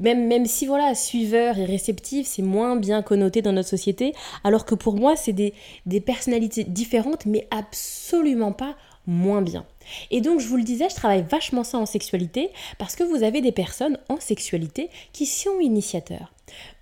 Même, 0.00 0.26
même 0.26 0.46
si 0.46 0.66
voilà, 0.66 0.96
suiveur 0.96 1.56
et 1.58 1.64
réceptif, 1.64 2.26
c'est 2.26 2.42
moins 2.42 2.74
bien 2.74 3.02
connoté 3.02 3.40
dans 3.40 3.52
notre 3.52 3.68
société, 3.68 4.14
alors 4.42 4.64
que 4.64 4.74
pour 4.74 4.96
moi, 4.96 5.14
c'est 5.14 5.32
des, 5.32 5.54
des 5.86 6.00
personnalités 6.00 6.64
différentes, 6.64 7.24
mais 7.24 7.46
absolument 7.52 8.50
pas 8.50 8.74
moins 9.06 9.42
bien. 9.42 9.64
Et 10.10 10.20
donc, 10.20 10.40
je 10.40 10.46
vous 10.46 10.56
le 10.56 10.62
disais, 10.62 10.88
je 10.88 10.94
travaille 10.94 11.24
vachement 11.28 11.64
ça 11.64 11.78
en 11.78 11.86
sexualité 11.86 12.50
parce 12.78 12.96
que 12.96 13.04
vous 13.04 13.22
avez 13.22 13.40
des 13.40 13.52
personnes 13.52 13.98
en 14.08 14.20
sexualité 14.20 14.88
qui 15.12 15.26
sont 15.26 15.58
initiateurs. 15.60 16.32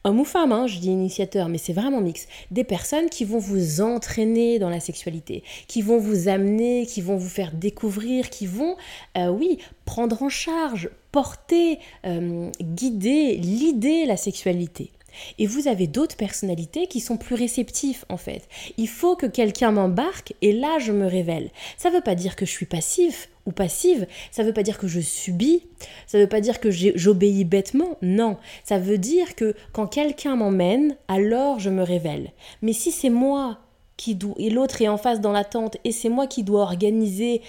Homme 0.04 0.20
ou 0.20 0.24
femme, 0.24 0.52
hein, 0.52 0.66
je 0.66 0.78
dis 0.78 0.88
initiateur, 0.88 1.48
mais 1.48 1.58
c'est 1.58 1.72
vraiment 1.72 2.00
mix. 2.00 2.26
Des 2.50 2.64
personnes 2.64 3.08
qui 3.08 3.24
vont 3.24 3.38
vous 3.38 3.80
entraîner 3.80 4.58
dans 4.58 4.70
la 4.70 4.80
sexualité, 4.80 5.42
qui 5.66 5.82
vont 5.82 5.98
vous 5.98 6.28
amener, 6.28 6.86
qui 6.86 7.00
vont 7.00 7.16
vous 7.16 7.28
faire 7.28 7.52
découvrir, 7.52 8.30
qui 8.30 8.46
vont, 8.46 8.76
euh, 9.16 9.28
oui, 9.28 9.58
prendre 9.84 10.22
en 10.22 10.28
charge, 10.28 10.90
porter, 11.12 11.78
euh, 12.06 12.50
guider, 12.60 13.36
l'idée 13.36 14.06
la 14.06 14.16
sexualité. 14.16 14.92
Et 15.38 15.46
vous 15.46 15.68
avez 15.68 15.86
d'autres 15.86 16.16
personnalités 16.16 16.86
qui 16.86 17.00
sont 17.00 17.16
plus 17.16 17.34
réceptifs 17.34 18.04
en 18.08 18.16
fait. 18.16 18.48
Il 18.76 18.88
faut 18.88 19.16
que 19.16 19.26
quelqu'un 19.26 19.70
m'embarque 19.70 20.34
et 20.42 20.52
là 20.52 20.78
je 20.78 20.92
me 20.92 21.06
révèle. 21.06 21.50
Ça 21.76 21.90
ne 21.90 21.94
veut 21.94 22.02
pas 22.02 22.14
dire 22.14 22.36
que 22.36 22.46
je 22.46 22.50
suis 22.50 22.66
passif 22.66 23.28
ou 23.46 23.52
passive, 23.52 24.06
ça 24.30 24.42
ne 24.42 24.48
veut 24.48 24.54
pas 24.54 24.62
dire 24.62 24.78
que 24.78 24.88
je 24.88 25.00
subis, 25.00 25.62
ça 26.06 26.18
ne 26.18 26.24
veut 26.24 26.28
pas 26.28 26.42
dire 26.42 26.60
que 26.60 26.70
j'obéis 26.70 27.44
bêtement, 27.44 27.96
non. 28.02 28.36
Ça 28.62 28.78
veut 28.78 28.98
dire 28.98 29.34
que 29.34 29.54
quand 29.72 29.86
quelqu'un 29.86 30.36
m'emmène, 30.36 30.96
alors 31.08 31.58
je 31.58 31.70
me 31.70 31.82
révèle. 31.82 32.32
Mais 32.60 32.74
si 32.74 32.92
c'est 32.92 33.10
moi 33.10 33.58
qui 33.96 34.14
dois, 34.14 34.34
et 34.38 34.50
l'autre 34.50 34.82
est 34.82 34.88
en 34.88 34.98
face 34.98 35.20
dans 35.20 35.32
l'attente, 35.32 35.78
et 35.84 35.92
c'est 35.92 36.10
moi 36.10 36.26
qui 36.26 36.42
dois 36.42 36.62
organiser 36.62 37.40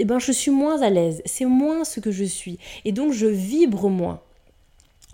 eh 0.00 0.04
ben 0.04 0.20
je 0.20 0.30
suis 0.30 0.52
moins 0.52 0.80
à 0.82 0.90
l'aise, 0.90 1.22
c'est 1.24 1.44
moins 1.44 1.84
ce 1.84 1.98
que 1.98 2.12
je 2.12 2.24
suis, 2.24 2.58
et 2.84 2.92
donc 2.92 3.12
je 3.12 3.26
vibre 3.26 3.88
moins. 3.88 4.20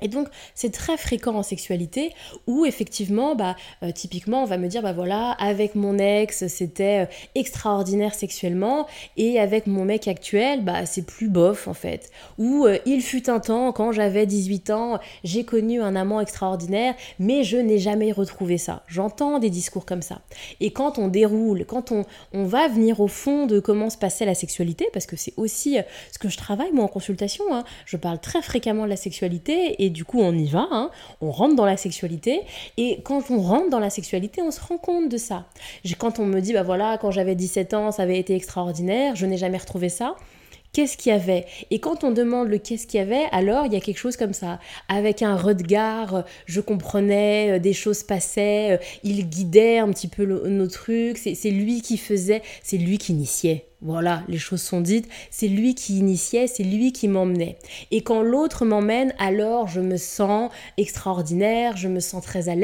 Et 0.03 0.09
donc, 0.09 0.29
c'est 0.55 0.73
très 0.73 0.97
fréquent 0.97 1.37
en 1.37 1.43
sexualité 1.45 2.13
où 2.49 2.67
effectivement, 2.67 3.37
bah, 3.37 3.55
euh, 3.83 3.93
typiquement, 3.93 4.43
on 4.43 4.47
va 4.47 4.59
me 4.59 4.67
dire, 4.67 4.83
bah 4.83 4.93
voilà, 4.93 5.31
avec 5.33 5.77
mon 5.77 5.99
ex, 5.99 6.49
c'était 6.49 7.05
euh, 7.05 7.29
extraordinaire 7.37 8.15
sexuellement, 8.15 8.87
et 9.17 9.39
avec 9.39 9.67
mon 9.67 9.85
mec 9.85 10.09
actuel, 10.09 10.65
bah 10.65 10.85
c'est 10.85 11.07
plus 11.07 11.29
bof 11.29 11.69
en 11.69 11.75
fait. 11.75 12.11
Ou 12.39 12.67
euh, 12.67 12.79
il 12.87 13.03
fut 13.03 13.31
un 13.31 13.39
temps, 13.39 13.73
quand 13.73 13.93
j'avais 13.93 14.27
18 14.27 14.71
ans, 14.71 14.99
j'ai 15.23 15.45
connu 15.45 15.81
un 15.81 15.95
amant 15.95 16.21
extraordinaire, 16.21 16.95
mais 17.21 17.45
je 17.45 17.57
n'ai 17.57 17.79
jamais 17.79 18.11
retrouvé 18.11 18.59
ça. 18.59 18.83
J'entends 18.89 19.39
des 19.39 19.51
discours 19.51 19.87
comme 19.87 20.03
ça. 20.03 20.23
Et 20.61 20.73
quand 20.73 20.99
on 20.99 21.07
déroule, 21.07 21.65
quand 21.67 21.93
on, 21.93 22.05
on 22.33 22.45
va 22.45 22.67
venir 22.67 23.01
au 23.01 23.09
fond 23.09 23.47
de 23.47 23.61
comment 23.61 23.91
se 23.91 23.97
passait 23.97 24.27
la 24.27 24.35
sexualité, 24.35 24.89
parce 24.93 25.07
que 25.07 25.17
c'est 25.17 25.35
aussi 25.37 25.79
ce 26.11 26.19
que 26.19 26.29
je 26.29 26.37
travaille 26.37 26.73
moi 26.73 26.85
en 26.85 26.89
consultation, 26.89 27.45
hein, 27.53 27.65
je 27.87 27.97
parle 27.97 28.19
très 28.19 28.43
fréquemment 28.43 28.85
de 28.85 28.91
la 28.91 28.97
sexualité 28.97 29.84
du 29.91 30.05
coup 30.05 30.21
on 30.21 30.33
y 30.33 30.47
va, 30.47 30.67
hein. 30.71 30.91
on 31.21 31.31
rentre 31.31 31.57
dans 31.57 31.67
la 31.67 31.76
sexualité 31.76 32.43
et 32.76 33.00
quand 33.05 33.31
on 33.31 33.41
rentre 33.41 33.71
dans 33.71 33.81
la 33.81 33.91
sexualité 33.91 34.43
on 34.43 34.50
se 34.50 34.61
rend 34.61 34.79
compte 34.79 35.09
de 35.09 35.17
ça. 35.17 35.47
Quand 35.99 36.19
on 36.19 36.26
me 36.26 36.41
dit 36.41 36.53
bah 36.53 36.62
voilà 36.62 36.99
quand 36.99 37.11
j'avais 37.11 37.35
17 37.35 37.75
ans 37.75 37.93
ça 37.93 38.03
avait 38.03 38.19
été 38.19 38.35
extraordinaire, 38.35 39.17
je 39.17 39.26
n'ai 39.26 39.37
jamais 39.37 39.59
retrouvé 39.59 39.88
ça, 39.88 40.17
qu'est-ce 40.75 40.99
qu'il 40.99 41.12
y 41.12 41.14
avait? 41.14 41.47
Et 41.71 41.79
quand 41.79 42.05
on 42.05 42.11
demande 42.11 42.49
le 42.49 42.59
qu'est-ce 42.59 42.87
qu'il 42.87 43.00
y 43.00 43.03
avait, 43.03 43.25
alors 43.33 43.64
il 43.64 43.73
y 43.73 43.76
a 43.76 43.81
quelque 43.81 43.99
chose 43.99 44.19
comme 44.19 44.35
ça. 44.35 44.59
Avec 44.88 45.23
un 45.23 45.37
regard, 45.37 46.25
je 46.45 46.61
comprenais, 46.61 47.53
euh, 47.53 47.59
des 47.59 47.73
choses 47.73 48.03
passaient, 48.03 48.73
euh, 48.73 48.85
il 49.03 49.26
guidait 49.29 49.79
un 49.79 49.88
petit 49.91 50.09
peu 50.09 50.26
nos 50.26 50.67
trucs, 50.67 51.17
c'est 51.17 51.50
lui 51.50 51.81
qui 51.81 51.97
faisait, 51.97 52.43
c'est 52.62 52.76
lui 52.76 52.99
qui 52.99 53.12
initiait. 53.12 53.69
Voilà, 53.85 54.23
les 54.29 54.38
choses 54.38 54.62
sont 54.62 54.81
dites, 54.81 55.07
c'est 55.31 55.47
lui 55.47 55.75
qui 55.75 55.99
initiait, 55.99 56.47
c'est 56.47 56.64
lui 56.64 56.91
qui 56.93 57.07
m'emmenait. 57.07 57.59
Et 57.91 58.00
quand 58.00 58.23
l'autre 58.23 58.64
m'emmène, 58.64 59.12
alors 59.19 59.69
je 59.69 59.81
me 59.81 59.99
sens 59.99 60.50
extraordinaire, 60.79 61.76
je 61.76 61.88
me 61.88 62.00
sens 62.00 62.25
très 62.25 62.49
à. 62.49 62.55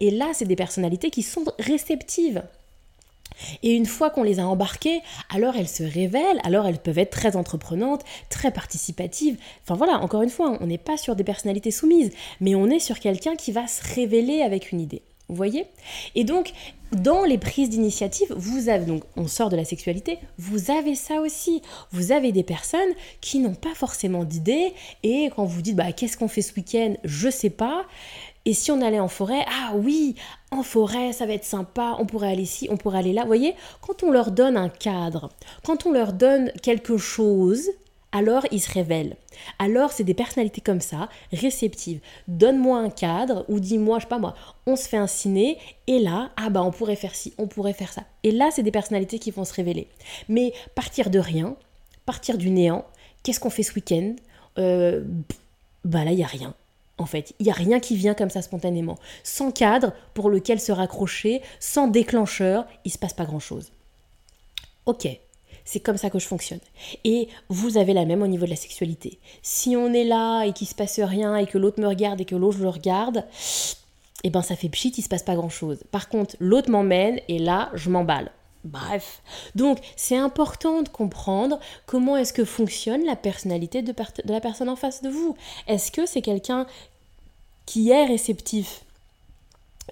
Et 0.00 0.10
là, 0.12 0.30
c'est 0.32 0.44
des 0.44 0.54
personnalités 0.54 1.10
qui 1.10 1.22
sont 1.22 1.44
réceptives. 1.58 2.44
Et 3.62 3.72
une 3.72 3.86
fois 3.86 4.10
qu'on 4.10 4.22
les 4.22 4.38
a 4.38 4.46
embarquées, 4.46 5.00
alors 5.34 5.56
elles 5.56 5.68
se 5.68 5.82
révèlent, 5.82 6.40
alors 6.44 6.66
elles 6.66 6.78
peuvent 6.78 6.98
être 6.98 7.10
très 7.10 7.34
entreprenantes, 7.34 8.04
très 8.28 8.52
participatives. 8.52 9.38
Enfin 9.64 9.74
voilà, 9.74 9.98
encore 9.98 10.22
une 10.22 10.30
fois, 10.30 10.56
on 10.60 10.66
n'est 10.66 10.78
pas 10.78 10.96
sur 10.96 11.16
des 11.16 11.24
personnalités 11.24 11.72
soumises, 11.72 12.12
mais 12.40 12.54
on 12.54 12.68
est 12.68 12.78
sur 12.78 13.00
quelqu'un 13.00 13.34
qui 13.34 13.50
va 13.50 13.66
se 13.66 13.82
révéler 13.94 14.42
avec 14.42 14.70
une 14.70 14.80
idée. 14.80 15.02
Vous 15.28 15.36
voyez? 15.36 15.66
Et 16.14 16.24
donc, 16.24 16.52
dans 16.92 17.24
les 17.24 17.38
prises 17.38 17.70
d'initiative, 17.70 18.32
vous 18.36 18.68
avez 18.68 18.84
donc, 18.84 19.02
on 19.16 19.26
sort 19.26 19.48
de 19.48 19.56
la 19.56 19.64
sexualité, 19.64 20.18
vous 20.36 20.70
avez 20.70 20.94
ça 20.94 21.20
aussi. 21.20 21.62
Vous 21.90 22.12
avez 22.12 22.32
des 22.32 22.42
personnes 22.42 22.80
qui 23.20 23.38
n'ont 23.38 23.54
pas 23.54 23.74
forcément 23.74 24.24
d'idée 24.24 24.74
et 25.02 25.30
quand 25.34 25.44
vous 25.44 25.62
dites 25.62 25.76
bah 25.76 25.92
qu'est-ce 25.92 26.18
qu'on 26.18 26.28
fait 26.28 26.42
ce 26.42 26.54
week-end, 26.54 26.94
je 27.04 27.30
sais 27.30 27.50
pas. 27.50 27.86
Et 28.44 28.54
si 28.54 28.72
on 28.72 28.82
allait 28.82 29.00
en 29.00 29.08
forêt, 29.08 29.44
ah 29.48 29.72
oui, 29.76 30.16
en 30.50 30.62
forêt, 30.62 31.12
ça 31.12 31.26
va 31.26 31.32
être 31.32 31.44
sympa, 31.44 31.96
on 31.98 32.06
pourrait 32.06 32.32
aller 32.32 32.42
ici, 32.42 32.66
on 32.70 32.76
pourrait 32.76 32.98
aller 32.98 33.12
là. 33.12 33.22
Vous 33.22 33.28
voyez, 33.28 33.54
quand 33.80 34.02
on 34.02 34.10
leur 34.10 34.32
donne 34.32 34.56
un 34.56 34.68
cadre, 34.68 35.30
quand 35.64 35.86
on 35.86 35.92
leur 35.92 36.12
donne 36.12 36.50
quelque 36.60 36.98
chose, 36.98 37.70
alors 38.12 38.46
ils 38.50 38.60
se 38.60 38.70
révèlent. 38.70 39.16
Alors 39.58 39.92
c'est 39.92 40.04
des 40.04 40.14
personnalités 40.14 40.60
comme 40.60 40.80
ça, 40.80 41.08
réceptives. 41.32 42.00
Donne-moi 42.28 42.78
un 42.78 42.90
cadre 42.90 43.44
ou 43.48 43.60
dis-moi, 43.60 43.98
je 43.98 44.04
sais 44.04 44.08
pas 44.08 44.18
moi, 44.18 44.34
on 44.66 44.76
se 44.76 44.88
fait 44.88 44.96
un 44.96 45.06
ciné 45.06 45.58
et 45.86 45.98
là, 45.98 46.30
ah 46.36 46.50
bah 46.50 46.62
on 46.62 46.70
pourrait 46.70 46.96
faire 46.96 47.14
ci, 47.14 47.32
on 47.38 47.46
pourrait 47.46 47.72
faire 47.72 47.92
ça. 47.92 48.04
Et 48.22 48.30
là, 48.30 48.50
c'est 48.52 48.62
des 48.62 48.70
personnalités 48.70 49.18
qui 49.18 49.30
vont 49.30 49.44
se 49.44 49.54
révéler. 49.54 49.88
Mais 50.28 50.52
partir 50.74 51.10
de 51.10 51.18
rien, 51.18 51.56
partir 52.06 52.38
du 52.38 52.50
néant, 52.50 52.84
qu'est-ce 53.22 53.40
qu'on 53.40 53.50
fait 53.50 53.62
ce 53.62 53.74
week-end? 53.74 54.14
Euh, 54.58 55.02
Bah 55.84 56.04
là, 56.04 56.12
il 56.12 56.18
y 56.18 56.24
a 56.24 56.26
rien 56.28 56.54
en 56.98 57.06
fait. 57.06 57.34
Il 57.38 57.44
n'y 57.44 57.50
a 57.50 57.54
rien 57.54 57.80
qui 57.80 57.96
vient 57.96 58.14
comme 58.14 58.30
ça 58.30 58.42
spontanément. 58.42 58.98
Sans 59.24 59.50
cadre 59.50 59.92
pour 60.14 60.30
lequel 60.30 60.60
se 60.60 60.72
raccrocher, 60.72 61.42
sans 61.60 61.88
déclencheur, 61.88 62.66
il 62.84 62.88
ne 62.88 62.92
se 62.92 62.98
passe 62.98 63.12
pas 63.12 63.24
grand-chose. 63.24 63.72
Ok, 64.86 65.08
c'est 65.64 65.80
comme 65.80 65.96
ça 65.96 66.10
que 66.10 66.18
je 66.18 66.26
fonctionne. 66.26 66.60
Et 67.04 67.28
vous 67.48 67.76
avez 67.76 67.92
la 67.92 68.04
même 68.04 68.22
au 68.22 68.26
niveau 68.26 68.44
de 68.44 68.50
la 68.50 68.56
sexualité. 68.56 69.18
Si 69.42 69.76
on 69.76 69.92
est 69.92 70.04
là 70.04 70.44
et 70.44 70.52
qu'il 70.52 70.66
se 70.66 70.74
passe 70.74 71.00
rien 71.00 71.36
et 71.36 71.46
que 71.46 71.58
l'autre 71.58 71.80
me 71.80 71.88
regarde 71.88 72.20
et 72.20 72.24
que 72.24 72.34
l'autre 72.34 72.58
le 72.58 72.68
regarde, 72.68 73.24
eh 74.24 74.30
ben 74.30 74.42
ça 74.42 74.56
fait 74.56 74.68
pchit, 74.68 74.92
il 74.96 75.02
se 75.02 75.08
passe 75.08 75.22
pas 75.22 75.34
grand-chose. 75.34 75.78
Par 75.90 76.08
contre, 76.08 76.36
l'autre 76.38 76.70
m'emmène 76.70 77.20
et 77.28 77.38
là, 77.38 77.70
je 77.74 77.90
m'emballe. 77.90 78.30
Bref, 78.64 79.22
donc 79.56 79.78
c'est 79.96 80.16
important 80.16 80.82
de 80.82 80.88
comprendre 80.88 81.58
comment 81.86 82.16
est-ce 82.16 82.32
que 82.32 82.44
fonctionne 82.44 83.04
la 83.04 83.16
personnalité 83.16 83.82
de 83.82 83.92
la 84.26 84.40
personne 84.40 84.68
en 84.68 84.76
face 84.76 85.02
de 85.02 85.08
vous. 85.08 85.36
Est-ce 85.66 85.90
que 85.90 86.06
c'est 86.06 86.22
quelqu'un 86.22 86.66
qui 87.66 87.90
est 87.90 88.06
réceptif? 88.06 88.84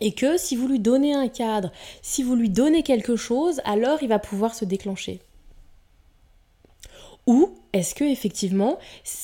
Et 0.00 0.12
que 0.12 0.39
si 0.39 0.55
vous 0.55 0.69
lui 0.69 0.79
donnez 0.79 1.15
un 1.15 1.27
cadre, 1.27 1.73
si 2.00 2.23
vous 2.23 2.37
lui 2.37 2.49
donnez 2.49 2.85
quelque 2.85 3.17
chose, 3.17 3.61
alors 3.65 4.03
il 4.03 4.09
va 4.09 4.21
pouvoir 4.21 4.55
se 4.55 4.65
déclencher. 4.65 5.21
Ou 7.31 7.51
est-ce 7.73 7.95
que 7.95 8.03
effectivement 8.03 8.77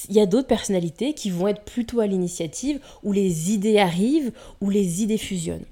il 0.09 0.15
y 0.15 0.21
a 0.21 0.27
d'autres 0.27 0.47
personnalités 0.47 1.13
qui 1.13 1.29
vont 1.29 1.49
être 1.49 1.65
plutôt 1.65 1.99
à 1.99 2.07
l'initiative, 2.07 2.79
où 3.03 3.11
les 3.11 3.53
idées 3.53 3.81
arrivent, 3.81 4.31
où 4.61 4.71
les 4.71 5.03
idées 5.03 5.19
fusionnent? 5.19 5.65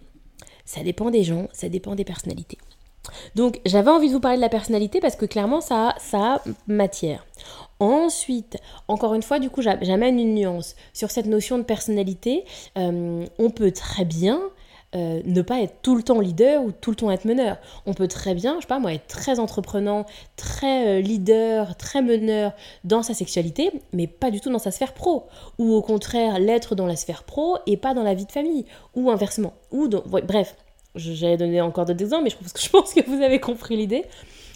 Ça 0.65 0.83
dépend 0.83 1.13
des 1.13 1.23
gens, 1.23 1.47
ça 1.53 1.69
dépend 1.69 1.95
des 1.95 2.03
personnalités. 2.03 2.59
Donc 3.37 3.61
j'avais 3.65 3.91
envie 3.91 4.09
de 4.09 4.15
vous 4.15 4.21
parler 4.21 4.39
de 4.39 4.43
la 4.43 4.49
personnalité 4.49 4.99
parce 4.99 5.15
que 5.15 5.27
clairement 5.27 5.61
ça 5.61 5.95
matière. 6.67 7.25
Ensuite, 7.79 8.57
encore 8.89 9.15
une 9.15 9.23
fois, 9.23 9.39
du 9.39 9.49
coup, 9.49 9.63
j'amène 9.63 10.19
une 10.19 10.35
nuance 10.35 10.75
sur 10.93 11.13
cette 11.13 11.27
notion 11.27 11.59
de 11.59 11.63
personnalité. 11.63 12.45
Euh, 12.77 13.25
on 13.39 13.51
peut 13.51 13.71
très 13.71 14.05
bien 14.05 14.41
euh, 14.95 15.21
ne 15.25 15.43
pas 15.43 15.61
être 15.61 15.77
tout 15.83 15.97
le 15.97 16.03
temps 16.03 16.21
leader 16.21 16.63
ou 16.63 16.73
tout 16.73 16.91
le 16.91 16.97
temps 16.97 17.11
être 17.11 17.25
meneur. 17.25 17.59
On 17.87 17.95
peut 17.95 18.09
très 18.09 18.35
bien, 18.35 18.57
je 18.57 18.63
sais 18.63 18.67
pas 18.67 18.79
moi, 18.79 18.93
être 18.93 19.07
très 19.07 19.39
entreprenant, 19.39 20.07
très 20.37 20.99
euh, 20.99 21.01
leader, 21.01 21.77
très 21.77 22.03
meneur 22.03 22.53
dans 22.85 23.03
sa 23.03 23.15
sexualité, 23.15 23.73
mais 23.93 24.07
pas 24.07 24.31
du 24.31 24.41
tout 24.41 24.51
dans 24.51 24.59
sa 24.59 24.71
sphère 24.71 24.95
pro. 24.95 25.27
Ou 25.59 25.73
au 25.75 25.83
contraire, 25.83 26.39
l'être 26.39 26.75
dans 26.75 26.87
la 26.87 26.97
sphère 26.97 27.25
pro 27.25 27.59
et 27.67 27.77
pas 27.77 27.95
dans 27.95 28.03
la 28.03 28.15
vie 28.15 28.27
de 28.27 28.33
famille. 28.33 28.65
Ou 28.95 29.11
inversement. 29.11 29.55
Ou 29.73 29.89
bref, 29.89 30.55
J'allais 30.95 31.37
donner 31.37 31.61
encore 31.61 31.87
d'autres 31.87 32.03
exemples, 32.03 32.25
mais 32.25 32.31
je 32.61 32.69
pense, 32.69 32.95
que, 32.95 33.05
vous 33.05 33.23
avez 33.23 33.41
compris 33.41 33.77
l'idée. 33.77 34.05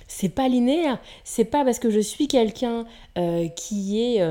C'est 0.07 0.29
pas 0.29 0.49
linéaire. 0.49 0.99
C'est 1.25 1.45
pas 1.45 1.65
parce 1.65 1.79
que 1.79 1.91
je 1.91 2.01
suis 2.01 2.29
quelqu'un 2.29 2.87
euh, 3.19 3.49
qui 3.49 4.01
est. 4.01 4.23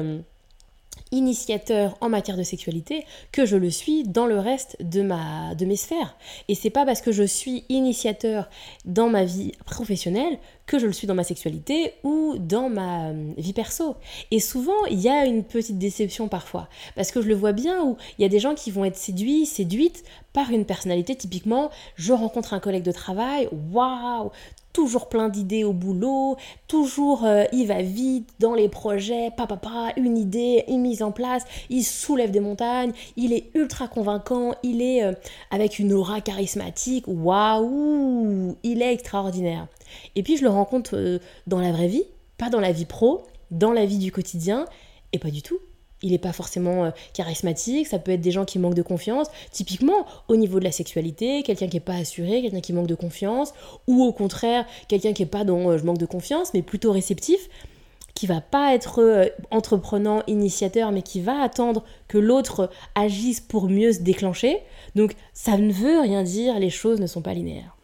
initiateur 1.11 1.97
en 2.01 2.09
matière 2.09 2.37
de 2.37 2.43
sexualité 2.43 3.05
que 3.31 3.45
je 3.45 3.55
le 3.55 3.69
suis 3.69 4.03
dans 4.03 4.25
le 4.25 4.39
reste 4.39 4.77
de, 4.81 5.01
ma, 5.01 5.55
de 5.55 5.65
mes 5.65 5.75
sphères. 5.75 6.17
Et 6.47 6.55
c'est 6.55 6.69
pas 6.69 6.85
parce 6.85 7.01
que 7.01 7.11
je 7.11 7.23
suis 7.23 7.65
initiateur 7.69 8.49
dans 8.85 9.09
ma 9.09 9.23
vie 9.23 9.51
professionnelle 9.65 10.37
que 10.67 10.79
je 10.79 10.85
le 10.85 10.93
suis 10.93 11.07
dans 11.07 11.15
ma 11.15 11.23
sexualité 11.23 11.93
ou 12.03 12.35
dans 12.37 12.69
ma 12.69 13.07
euh, 13.07 13.31
vie 13.37 13.53
perso. 13.53 13.95
Et 14.31 14.39
souvent, 14.39 14.85
il 14.91 14.99
y 14.99 15.07
a 15.07 15.25
une 15.25 15.43
petite 15.43 15.77
déception 15.77 16.27
parfois. 16.27 16.67
Parce 16.95 17.11
que 17.11 17.21
je 17.21 17.27
le 17.27 17.35
vois 17.35 17.53
bien 17.53 17.83
où 17.83 17.97
il 18.19 18.21
y 18.21 18.25
a 18.25 18.29
des 18.29 18.39
gens 18.39 18.53
qui 18.53 18.69
vont 18.69 18.83
être 18.83 18.97
séduits, 18.97 19.45
séduites 19.45 20.03
par 20.33 20.51
une 20.51 20.65
personnalité. 20.65 21.15
Typiquement, 21.15 21.71
je 21.95 22.11
rencontre 22.11 22.53
un 22.53 22.59
collègue 22.59 22.83
de 22.83 22.91
travail, 22.91 23.47
waouh, 23.71 24.29
toujours 24.77 25.09
plein 25.09 25.27
d'idées 25.27 25.63
au 25.63 25.73
boulot, 25.73 26.37
toujours 26.67 27.25
euh, 27.25 27.45
il 27.51 27.65
va 27.65 27.81
vite 27.81 28.29
dans 28.37 28.53
les 28.53 28.69
projets, 28.69 29.31
papa, 29.35 29.57
papa, 29.57 29.91
une 29.97 30.15
idée, 30.15 30.65
une 30.67 30.81
mise 30.81 31.01
en 31.01 31.11
place, 31.11 31.45
il 31.71 31.83
soulève 31.83 32.29
des 32.29 32.39
montagnes, 32.39 32.91
il 33.15 33.33
est 33.33 33.49
ultra 33.55 33.87
convaincant, 33.87 34.53
il 34.61 34.83
est 34.83 35.03
euh, 35.03 35.13
avec 35.49 35.79
une 35.79 35.93
aura 35.93 36.21
charismatique, 36.21 37.05
waouh, 37.07 38.55
il 38.61 38.83
est 38.83 38.93
extraordinaire. 38.93 39.65
Et 40.15 40.21
puis 40.21 40.37
je 40.37 40.43
le 40.43 40.49
rencontre 40.49 40.95
euh, 40.95 41.17
dans 41.47 41.59
la 41.59 41.71
vraie 41.71 41.87
vie, 41.87 42.03
pas 42.37 42.51
dans 42.51 42.59
la 42.59 42.71
vie 42.71 42.85
pro, 42.85 43.23
dans 43.49 43.71
la 43.71 43.87
vie 43.87 43.97
du 43.97 44.11
quotidien, 44.11 44.67
et 45.11 45.17
pas 45.17 45.31
du 45.31 45.41
tout 45.41 45.57
il 46.01 46.11
n'est 46.11 46.17
pas 46.17 46.33
forcément 46.33 46.85
euh, 46.85 46.91
charismatique, 47.13 47.87
ça 47.87 47.99
peut 47.99 48.11
être 48.11 48.21
des 48.21 48.31
gens 48.31 48.45
qui 48.45 48.59
manquent 48.59 48.75
de 48.75 48.81
confiance, 48.81 49.27
typiquement 49.51 50.05
au 50.27 50.35
niveau 50.35 50.59
de 50.59 50.63
la 50.63 50.71
sexualité, 50.71 51.43
quelqu'un 51.43 51.67
qui 51.67 51.77
n'est 51.77 51.81
pas 51.81 51.95
assuré, 51.95 52.41
quelqu'un 52.41 52.61
qui 52.61 52.73
manque 52.73 52.87
de 52.87 52.95
confiance, 52.95 53.53
ou 53.87 54.03
au 54.03 54.11
contraire, 54.11 54.65
quelqu'un 54.87 55.13
qui 55.13 55.23
n'est 55.23 55.29
pas 55.29 55.43
dans 55.43 55.71
euh, 55.71 55.77
je 55.77 55.83
manque 55.83 55.97
de 55.97 56.05
confiance, 56.05 56.53
mais 56.53 56.61
plutôt 56.61 56.91
réceptif, 56.91 57.49
qui 58.13 58.25
va 58.25 58.41
pas 58.41 58.73
être 58.73 58.99
euh, 58.99 59.25
entreprenant, 59.51 60.23
initiateur, 60.27 60.91
mais 60.91 61.03
qui 61.03 61.21
va 61.21 61.41
attendre 61.41 61.83
que 62.07 62.17
l'autre 62.17 62.69
agisse 62.95 63.39
pour 63.39 63.69
mieux 63.69 63.93
se 63.93 63.99
déclencher. 63.99 64.59
Donc 64.95 65.15
ça 65.33 65.57
ne 65.57 65.71
veut 65.71 65.99
rien 65.99 66.23
dire, 66.23 66.57
les 66.59 66.71
choses 66.71 66.99
ne 66.99 67.05
sont 67.07 67.21
pas 67.21 67.33
linéaires. 67.33 67.75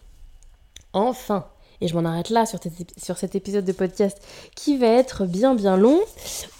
Enfin, 0.93 1.45
et 1.83 1.87
je 1.89 1.95
m'en 1.95 2.05
arrête 2.05 2.29
là 2.29 2.45
sur, 2.45 3.17
cet 3.17 3.35
épisode 3.35 3.65
de 3.65 3.71
podcast 3.73 4.17
qui 4.55 4.77
va 4.77 4.87
être 4.87 5.25
bien 5.25 5.53
bien 5.53 5.75
long, 5.75 5.99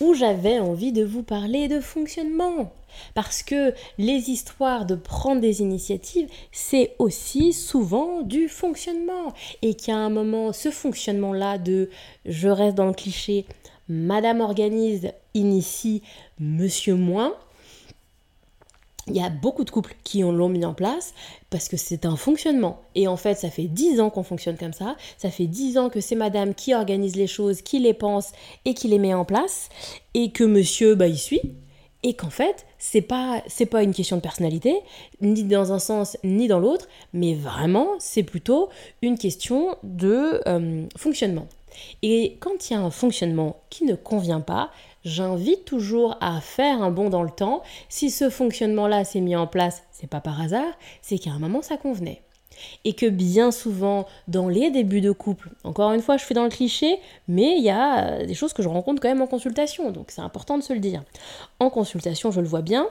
où 0.02 0.14
j'avais 0.14 0.60
envie 0.60 0.92
de 0.92 1.06
vous 1.06 1.24
parler 1.24 1.70
de 1.70 1.80
fonctionnement. 1.80 2.74
Parce 3.14 3.42
que 3.42 3.74
les 3.98 4.30
histoires 4.30 4.86
de 4.86 4.96
prendre 4.96 5.40
des 5.40 5.62
initiatives, 5.62 6.28
c'est 6.52 6.94
aussi 7.00 7.54
souvent 7.54 8.22
du 8.22 8.50
fonctionnement. 8.50 9.34
Et 9.62 9.76
qu'à 9.76 9.96
un 9.96 10.10
moment, 10.10 10.52
ce 10.52 10.70
fonctionnement-là 10.70 11.58
de 11.58 11.90
je 12.26 12.50
reste 12.50 12.76
dans 12.76 12.88
le 12.88 12.94
cliché, 12.94 13.46
Madame 13.88 14.42
organise, 14.42 15.10
initie, 15.34 16.02
Monsieur 16.38 16.96
moins, 16.96 17.34
il 19.08 19.16
y 19.16 19.22
a 19.22 19.30
beaucoup 19.30 19.64
de 19.64 19.70
couples 19.70 19.96
qui 20.04 20.22
l'ont 20.22 20.50
mis 20.50 20.64
en 20.66 20.74
place 20.74 21.14
parce 21.50 21.68
que 21.68 21.78
c'est 21.78 22.06
un 22.06 22.16
fonctionnement. 22.16 22.82
Et 22.96 23.08
en 23.08 23.18
fait, 23.18 23.36
ça 23.36 23.50
fait 23.50 23.68
dix 23.68 24.00
ans 24.00 24.10
qu'on 24.10 24.24
fonctionne 24.24 24.58
comme 24.58 24.74
ça. 24.74 24.96
Ça 25.18 25.30
fait 25.30 25.48
dix 25.48 25.78
ans 25.78 25.90
que 25.90 26.00
c'est 26.00 26.16
madame 26.16 26.54
qui 26.54 26.74
organise 26.74 27.16
les 27.16 27.28
choses, 27.28 27.62
qui 27.62 27.80
les 27.80 27.94
pense 27.94 28.32
et 28.66 28.74
qui 28.74 28.88
les 28.88 29.00
met 29.00 29.14
en 29.14 29.26
place. 29.26 29.70
Et 30.14 30.32
que 30.32 30.44
monsieur, 30.44 30.96
bah, 30.96 31.08
il 31.08 31.18
suit. 31.18 31.42
Et 32.04 32.14
qu'en 32.16 32.30
fait, 32.30 32.66
c'est 32.80 33.02
pas, 33.02 33.42
c'est 33.48 33.66
pas 33.66 33.82
une 33.82 33.94
question 33.94 34.18
de 34.18 34.22
personnalité, 34.22 34.76
ni 35.22 35.44
dans 35.44 35.72
un 35.72 35.80
sens, 35.80 36.18
ni 36.24 36.50
dans 36.50 36.60
l'autre, 36.60 36.90
mais 37.14 37.34
vraiment, 37.34 37.88
c'est 37.98 38.24
plutôt 38.24 38.70
une 39.02 39.18
question 39.18 39.78
de 39.84 40.42
euh, 40.46 40.86
fonctionnement. 40.98 41.48
Et 42.02 42.38
quand 42.42 42.70
il 42.70 42.74
y 42.74 42.76
a 42.76 42.82
un 42.82 42.92
fonctionnement 42.92 43.58
qui 43.70 43.86
ne 43.86 43.96
convient 43.96 44.42
pas, 44.42 44.70
j'invite 45.06 45.66
toujours 45.66 46.18
à 46.22 46.42
faire 46.42 46.82
un 46.82 46.92
bond 46.92 47.10
dans 47.10 47.24
le 47.24 47.32
temps. 47.32 47.62
Si 47.90 48.10
ce 48.10 48.30
fonctionnement-là 48.30 49.04
s'est 49.06 49.22
mis 49.22 49.36
en 49.36 49.48
place, 49.48 49.84
c'est 49.92 50.10
pas 50.10 50.22
par 50.22 50.42
hasard, 50.42 50.74
c'est 51.02 51.18
qu'à 51.18 51.32
un 51.32 51.40
moment 51.40 51.62
ça 51.62 51.78
convenait. 51.78 52.22
Et 52.86 52.94
que 52.94 53.08
bien 53.08 53.52
souvent, 53.52 54.06
dans 54.28 54.48
les 54.48 54.70
débuts 54.70 55.02
de 55.02 55.12
couple, 55.12 55.50
encore 55.64 55.92
une 55.92 56.02
fois, 56.02 56.18
je 56.18 56.24
suis 56.24 56.36
dans 56.36 56.44
le 56.44 56.50
cliché, 56.50 57.00
mais 57.28 57.56
il 57.58 57.64
y 57.64 57.72
a 57.72 58.06
euh, 58.06 58.26
des 58.26 58.36
choses 58.36 58.54
que 58.54 58.62
je 58.62 58.70
rencontre 58.70 59.02
quand 59.02 59.08
même 59.08 59.24
en 59.24 59.28
consultation, 59.28 59.90
donc 59.92 60.12
c'est 60.12 60.22
important 60.22 60.60
de 60.60 60.64
se 60.64 60.72
le 60.72 60.80
dire. 60.80 61.04
En 61.60 61.72
consultation, 61.72 62.30
je 62.30 62.42
le 62.42 62.48
vois 62.48 62.62
bien, 62.62 62.88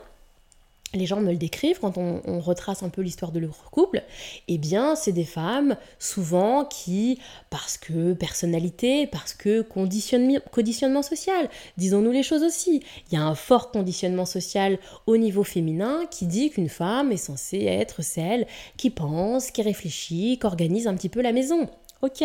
les 0.95 1.07
gens 1.07 1.21
me 1.21 1.31
le 1.31 1.37
décrivent 1.37 1.81
quand 1.81 1.99
on, 1.99 2.41
retrace 2.41 2.83
un 2.83 2.89
peu 2.89 3.02
l'histoire 3.02 3.31
de 3.31 3.39
leur 3.39 3.71
couple, 3.71 4.02
eh 4.49 4.59
bien, 4.59 4.97
c'est 4.97 5.13
des 5.13 5.25
femmes 5.25 5.76
souvent 5.99 6.65
qui, 6.65 7.19
parce 7.50 7.78
que 7.78 8.15
personnalité, 8.15 9.07
parce 9.07 9.33
que 9.33 9.63
conditionnement, 9.63 10.41
conditionnement 10.50 11.02
social, 11.02 11.49
disons-nous 11.76 12.11
les 12.11 12.23
choses 12.23 12.43
aussi, 12.43 12.83
il 13.11 13.15
y 13.15 13.17
a 13.17 13.23
un 13.23 13.35
fort 13.35 13.71
conditionnement 13.71 14.25
social 14.25 14.78
au 15.07 15.17
niveau 15.17 15.45
féminin 15.45 16.00
qui 16.11 16.26
dit 16.26 16.50
qu'une 16.50 16.69
femme 16.69 17.13
est 17.13 17.17
censée 17.17 17.65
être 17.65 18.02
celle 18.02 18.47
qui 18.76 18.91
pense, 18.91 19.50
qui 19.50 19.63
réfléchit, 19.63 20.39
qui 20.39 20.47
organise 20.47 20.87
un 20.87 20.95
petit 20.95 21.09
peu 21.09 21.23
la 21.23 21.33
maison. 21.33 21.69
Ok. 22.04 22.25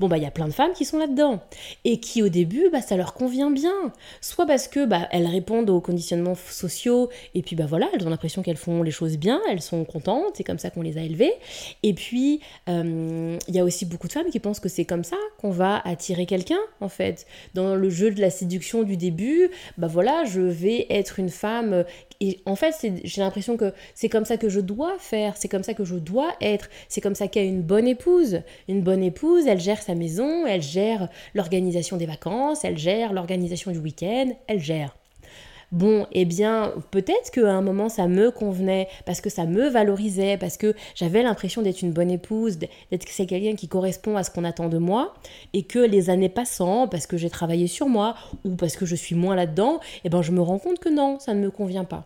Bon, 0.00 0.08
bah, 0.08 0.18
il 0.18 0.22
y 0.22 0.26
a 0.26 0.30
plein 0.30 0.46
de 0.48 0.52
femmes 0.52 0.74
qui 0.74 0.84
sont 0.84 0.98
là-dedans. 0.98 1.40
Et 1.84 1.98
qui, 1.98 2.22
au 2.22 2.28
début, 2.28 2.68
bah, 2.70 2.82
ça 2.82 2.94
leur 2.94 3.14
convient 3.14 3.50
bien. 3.50 3.72
Soit 4.20 4.44
parce 4.44 4.68
que, 4.68 4.84
bah, 4.84 5.08
elles 5.12 5.26
répondent 5.26 5.70
aux 5.70 5.80
conditionnements 5.80 6.34
sociaux, 6.34 7.08
et 7.34 7.40
puis, 7.40 7.56
bah, 7.56 7.64
voilà, 7.66 7.88
elles 7.94 8.06
ont 8.06 8.10
l'impression 8.10 8.42
qu'elles 8.42 8.58
font 8.58 8.82
les 8.82 8.90
choses 8.90 9.16
bien, 9.16 9.40
elles 9.50 9.62
sont 9.62 9.82
contentes, 9.86 10.34
c'est 10.34 10.44
comme 10.44 10.58
ça 10.58 10.68
qu'on 10.68 10.82
les 10.82 10.98
a 10.98 11.00
élevées. 11.00 11.32
Et 11.82 11.94
puis, 11.94 12.40
euh, 12.68 13.38
il 13.48 13.54
y 13.54 13.58
a 13.58 13.64
aussi 13.64 13.86
beaucoup 13.86 14.08
de 14.08 14.12
femmes 14.12 14.28
qui 14.30 14.40
pensent 14.40 14.60
que 14.60 14.68
c'est 14.68 14.84
comme 14.84 15.04
ça 15.04 15.16
qu'on 15.44 15.50
va 15.50 15.82
attirer 15.84 16.24
quelqu'un, 16.24 16.60
en 16.80 16.88
fait. 16.88 17.26
Dans 17.52 17.74
le 17.74 17.90
jeu 17.90 18.10
de 18.10 18.18
la 18.18 18.30
séduction 18.30 18.82
du 18.82 18.96
début, 18.96 19.50
bah, 19.76 19.88
voilà, 19.88 20.24
je 20.24 20.40
vais 20.40 20.86
être 20.88 21.18
une 21.18 21.28
femme. 21.28 21.84
Et 22.22 22.40
en 22.46 22.56
fait, 22.56 22.74
j'ai 23.04 23.20
l'impression 23.20 23.58
que 23.58 23.74
c'est 23.94 24.08
comme 24.08 24.24
ça 24.24 24.38
que 24.38 24.48
je 24.48 24.60
dois 24.60 24.96
faire, 24.98 25.36
c'est 25.36 25.48
comme 25.50 25.62
ça 25.62 25.74
que 25.74 25.84
je 25.84 25.96
dois 25.96 26.32
être, 26.40 26.70
c'est 26.88 27.02
comme 27.02 27.14
ça 27.14 27.26
a 27.34 27.40
une 27.40 27.60
bonne 27.60 27.86
épouse. 27.86 28.40
Une 28.68 28.80
bonne 28.80 29.02
épouse 29.02 29.46
elle 29.46 29.60
gère 29.60 29.82
sa 29.82 29.94
maison, 29.94 30.46
elle 30.46 30.62
gère 30.62 31.10
l'organisation 31.34 31.98
des 31.98 32.06
vacances, 32.06 32.64
elle 32.64 32.78
gère 32.78 33.12
l'organisation 33.12 33.70
du 33.70 33.78
week-end, 33.78 34.32
elle 34.46 34.60
gère. 34.60 34.96
Bon, 35.74 36.06
eh 36.12 36.24
bien, 36.24 36.72
peut-être 36.92 37.32
qu'à 37.32 37.52
un 37.52 37.60
moment 37.60 37.88
ça 37.88 38.06
me 38.06 38.30
convenait, 38.30 38.86
parce 39.06 39.20
que 39.20 39.28
ça 39.28 39.44
me 39.44 39.68
valorisait, 39.68 40.36
parce 40.38 40.56
que 40.56 40.72
j'avais 40.94 41.24
l'impression 41.24 41.62
d'être 41.62 41.82
une 41.82 41.90
bonne 41.90 42.12
épouse, 42.12 42.58
d'être 42.58 43.08
c'est 43.08 43.26
quelqu'un 43.26 43.56
qui 43.56 43.66
correspond 43.66 44.16
à 44.16 44.22
ce 44.22 44.30
qu'on 44.30 44.44
attend 44.44 44.68
de 44.68 44.78
moi, 44.78 45.14
et 45.52 45.64
que 45.64 45.80
les 45.80 46.10
années 46.10 46.28
passant, 46.28 46.86
parce 46.86 47.08
que 47.08 47.16
j'ai 47.16 47.28
travaillé 47.28 47.66
sur 47.66 47.88
moi, 47.88 48.14
ou 48.44 48.54
parce 48.54 48.76
que 48.76 48.86
je 48.86 48.94
suis 48.94 49.16
moins 49.16 49.34
là-dedans, 49.34 49.80
eh 50.04 50.10
ben 50.10 50.22
je 50.22 50.30
me 50.30 50.40
rends 50.40 50.60
compte 50.60 50.78
que 50.78 50.88
non, 50.88 51.18
ça 51.18 51.34
ne 51.34 51.40
me 51.40 51.50
convient 51.50 51.82
pas. 51.82 52.04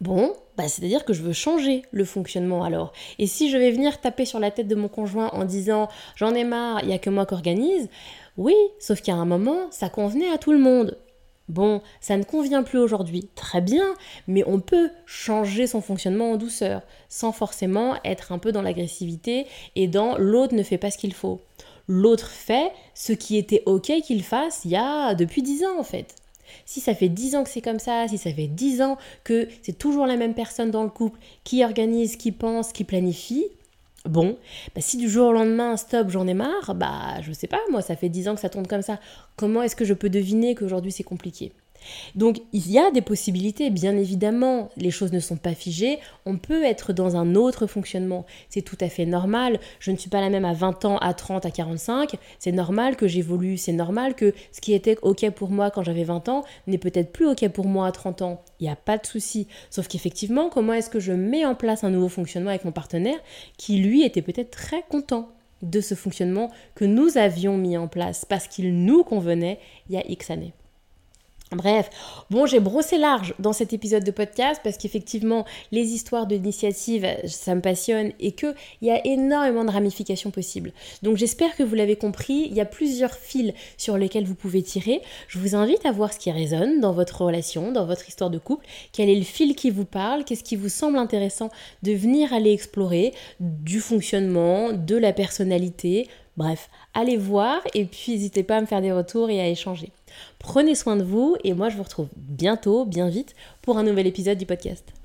Bon, 0.00 0.32
bah 0.56 0.66
c'est-à-dire 0.66 1.04
que 1.04 1.12
je 1.12 1.22
veux 1.22 1.32
changer 1.32 1.82
le 1.92 2.04
fonctionnement 2.04 2.64
alors. 2.64 2.92
Et 3.20 3.28
si 3.28 3.50
je 3.50 3.56
vais 3.56 3.70
venir 3.70 4.00
taper 4.00 4.24
sur 4.24 4.40
la 4.40 4.50
tête 4.50 4.66
de 4.66 4.74
mon 4.74 4.88
conjoint 4.88 5.28
en 5.28 5.44
disant 5.44 5.88
j'en 6.16 6.34
ai 6.34 6.42
marre, 6.42 6.80
il 6.82 6.88
n'y 6.88 6.94
a 6.94 6.98
que 6.98 7.08
moi 7.08 7.24
qui 7.24 7.34
organise, 7.34 7.88
oui, 8.36 8.56
sauf 8.80 9.00
qu'à 9.00 9.14
un 9.14 9.26
moment, 9.26 9.70
ça 9.70 9.88
convenait 9.88 10.32
à 10.32 10.38
tout 10.38 10.50
le 10.50 10.58
monde. 10.58 10.98
Bon, 11.52 11.82
ça 12.00 12.16
ne 12.16 12.24
convient 12.24 12.62
plus 12.62 12.78
aujourd'hui, 12.78 13.28
très 13.34 13.60
bien, 13.60 13.84
mais 14.26 14.42
on 14.46 14.58
peut 14.58 14.88
changer 15.04 15.66
son 15.66 15.82
fonctionnement 15.82 16.32
en 16.32 16.36
douceur, 16.38 16.80
sans 17.10 17.30
forcément 17.30 17.96
être 18.06 18.32
un 18.32 18.38
peu 18.38 18.52
dans 18.52 18.62
l'agressivité 18.62 19.46
et 19.76 19.86
dans 19.86 20.16
l'autre 20.16 20.54
ne 20.54 20.62
fait 20.62 20.78
pas 20.78 20.90
ce 20.90 20.96
qu'il 20.96 21.12
faut. 21.12 21.42
L'autre 21.88 22.28
fait 22.28 22.72
ce 22.94 23.12
qui 23.12 23.36
était 23.36 23.62
ok 23.66 23.92
qu'il 24.02 24.22
fasse 24.22 24.62
il 24.64 24.70
y 24.70 24.76
a 24.76 25.14
depuis 25.14 25.42
dix 25.42 25.62
ans 25.62 25.78
en 25.78 25.82
fait. 25.82 26.14
Si 26.64 26.80
ça 26.80 26.94
fait 26.94 27.08
10 27.08 27.36
ans 27.36 27.44
que 27.44 27.50
c'est 27.50 27.62
comme 27.62 27.78
ça, 27.78 28.08
si 28.08 28.18
ça 28.18 28.32
fait 28.32 28.46
10 28.46 28.82
ans 28.82 28.98
que 29.24 29.48
c'est 29.62 29.78
toujours 29.78 30.06
la 30.06 30.16
même 30.16 30.34
personne 30.34 30.70
dans 30.70 30.84
le 30.84 30.90
couple 30.90 31.18
qui 31.44 31.64
organise, 31.64 32.16
qui 32.16 32.30
pense, 32.30 32.72
qui 32.72 32.84
planifie, 32.84 33.46
bon, 34.04 34.38
bah 34.74 34.80
si 34.80 34.96
du 34.96 35.08
jour 35.08 35.28
au 35.28 35.32
lendemain, 35.32 35.76
stop, 35.76 36.10
j'en 36.10 36.26
ai 36.26 36.34
marre, 36.34 36.74
bah 36.74 37.20
je 37.22 37.32
sais 37.32 37.46
pas, 37.46 37.60
moi 37.70 37.82
ça 37.82 37.96
fait 37.96 38.08
10 38.08 38.28
ans 38.28 38.34
que 38.34 38.40
ça 38.40 38.48
tourne 38.48 38.66
comme 38.66 38.82
ça. 38.82 38.98
Comment 39.36 39.62
est-ce 39.62 39.76
que 39.76 39.84
je 39.84 39.94
peux 39.94 40.10
deviner 40.10 40.54
qu'aujourd'hui 40.54 40.92
c'est 40.92 41.04
compliqué? 41.04 41.52
Donc 42.14 42.40
il 42.52 42.70
y 42.70 42.78
a 42.78 42.90
des 42.90 43.00
possibilités, 43.00 43.70
bien 43.70 43.96
évidemment, 43.96 44.70
les 44.76 44.90
choses 44.90 45.12
ne 45.12 45.20
sont 45.20 45.36
pas 45.36 45.54
figées, 45.54 45.98
on 46.26 46.36
peut 46.36 46.64
être 46.64 46.92
dans 46.92 47.16
un 47.16 47.34
autre 47.34 47.66
fonctionnement, 47.66 48.26
c'est 48.48 48.62
tout 48.62 48.78
à 48.80 48.88
fait 48.88 49.06
normal, 49.06 49.58
je 49.80 49.90
ne 49.90 49.96
suis 49.96 50.10
pas 50.10 50.20
la 50.20 50.30
même 50.30 50.44
à 50.44 50.52
20 50.52 50.84
ans, 50.84 50.98
à 50.98 51.14
30, 51.14 51.46
à 51.46 51.50
45, 51.50 52.16
c'est 52.38 52.52
normal 52.52 52.96
que 52.96 53.08
j'évolue, 53.08 53.56
c'est 53.56 53.72
normal 53.72 54.14
que 54.14 54.34
ce 54.52 54.60
qui 54.60 54.72
était 54.74 54.98
ok 55.02 55.30
pour 55.30 55.50
moi 55.50 55.70
quand 55.70 55.82
j'avais 55.82 56.04
20 56.04 56.28
ans 56.28 56.44
n'est 56.66 56.78
peut-être 56.78 57.12
plus 57.12 57.26
ok 57.26 57.48
pour 57.48 57.66
moi 57.66 57.86
à 57.86 57.92
30 57.92 58.22
ans, 58.22 58.42
il 58.60 58.64
n'y 58.64 58.70
a 58.70 58.76
pas 58.76 58.98
de 58.98 59.06
souci, 59.06 59.46
sauf 59.70 59.88
qu'effectivement, 59.88 60.48
comment 60.48 60.72
est-ce 60.72 60.90
que 60.90 61.00
je 61.00 61.12
mets 61.12 61.44
en 61.44 61.54
place 61.54 61.84
un 61.84 61.90
nouveau 61.90 62.08
fonctionnement 62.08 62.50
avec 62.50 62.64
mon 62.64 62.72
partenaire 62.72 63.18
qui 63.56 63.78
lui 63.78 64.02
était 64.04 64.22
peut-être 64.22 64.50
très 64.50 64.82
content 64.88 65.28
de 65.62 65.80
ce 65.80 65.94
fonctionnement 65.94 66.50
que 66.74 66.84
nous 66.84 67.16
avions 67.16 67.56
mis 67.56 67.76
en 67.76 67.88
place 67.88 68.24
parce 68.24 68.48
qu'il 68.48 68.84
nous 68.84 69.04
convenait 69.04 69.60
il 69.88 69.94
y 69.94 69.98
a 69.98 70.06
X 70.08 70.30
années. 70.30 70.52
Bref, 71.52 71.90
bon, 72.30 72.46
j'ai 72.46 72.60
brossé 72.60 72.96
large 72.96 73.34
dans 73.38 73.52
cet 73.52 73.74
épisode 73.74 74.04
de 74.04 74.10
podcast 74.10 74.60
parce 74.64 74.78
qu'effectivement, 74.78 75.44
les 75.70 75.88
histoires 75.92 76.26
d'initiative, 76.26 77.06
ça 77.26 77.54
me 77.54 77.60
passionne 77.60 78.12
et 78.20 78.32
qu'il 78.32 78.54
y 78.80 78.90
a 78.90 79.06
énormément 79.06 79.64
de 79.64 79.70
ramifications 79.70 80.30
possibles. 80.30 80.72
Donc 81.02 81.18
j'espère 81.18 81.54
que 81.54 81.62
vous 81.62 81.74
l'avez 81.74 81.96
compris, 81.96 82.46
il 82.50 82.54
y 82.54 82.60
a 82.60 82.64
plusieurs 82.64 83.14
fils 83.14 83.52
sur 83.76 83.98
lesquels 83.98 84.24
vous 84.24 84.34
pouvez 84.34 84.62
tirer. 84.62 85.02
Je 85.28 85.38
vous 85.38 85.54
invite 85.54 85.84
à 85.84 85.92
voir 85.92 86.12
ce 86.14 86.18
qui 86.18 86.30
résonne 86.30 86.80
dans 86.80 86.92
votre 86.92 87.22
relation, 87.22 87.70
dans 87.70 87.84
votre 87.84 88.08
histoire 88.08 88.30
de 88.30 88.38
couple, 88.38 88.64
quel 88.92 89.10
est 89.10 89.14
le 89.14 89.22
fil 89.22 89.54
qui 89.54 89.70
vous 89.70 89.84
parle, 89.84 90.24
qu'est-ce 90.24 90.44
qui 90.44 90.56
vous 90.56 90.70
semble 90.70 90.96
intéressant 90.96 91.50
de 91.82 91.92
venir 91.92 92.32
aller 92.32 92.52
explorer 92.52 93.12
du 93.40 93.80
fonctionnement, 93.80 94.72
de 94.72 94.96
la 94.96 95.12
personnalité, 95.12 96.08
Bref, 96.38 96.70
allez 96.94 97.18
voir 97.18 97.60
et 97.74 97.84
puis 97.84 98.12
n'hésitez 98.12 98.42
pas 98.42 98.56
à 98.56 98.60
me 98.62 98.66
faire 98.66 98.80
des 98.80 98.90
retours 98.92 99.28
et 99.28 99.38
à 99.38 99.48
échanger. 99.48 99.92
Prenez 100.38 100.74
soin 100.74 100.96
de 100.96 101.04
vous 101.04 101.36
et 101.44 101.54
moi 101.54 101.68
je 101.68 101.76
vous 101.76 101.82
retrouve 101.82 102.08
bientôt, 102.16 102.84
bien 102.84 103.08
vite, 103.08 103.34
pour 103.62 103.78
un 103.78 103.82
nouvel 103.82 104.06
épisode 104.06 104.38
du 104.38 104.46
podcast. 104.46 105.01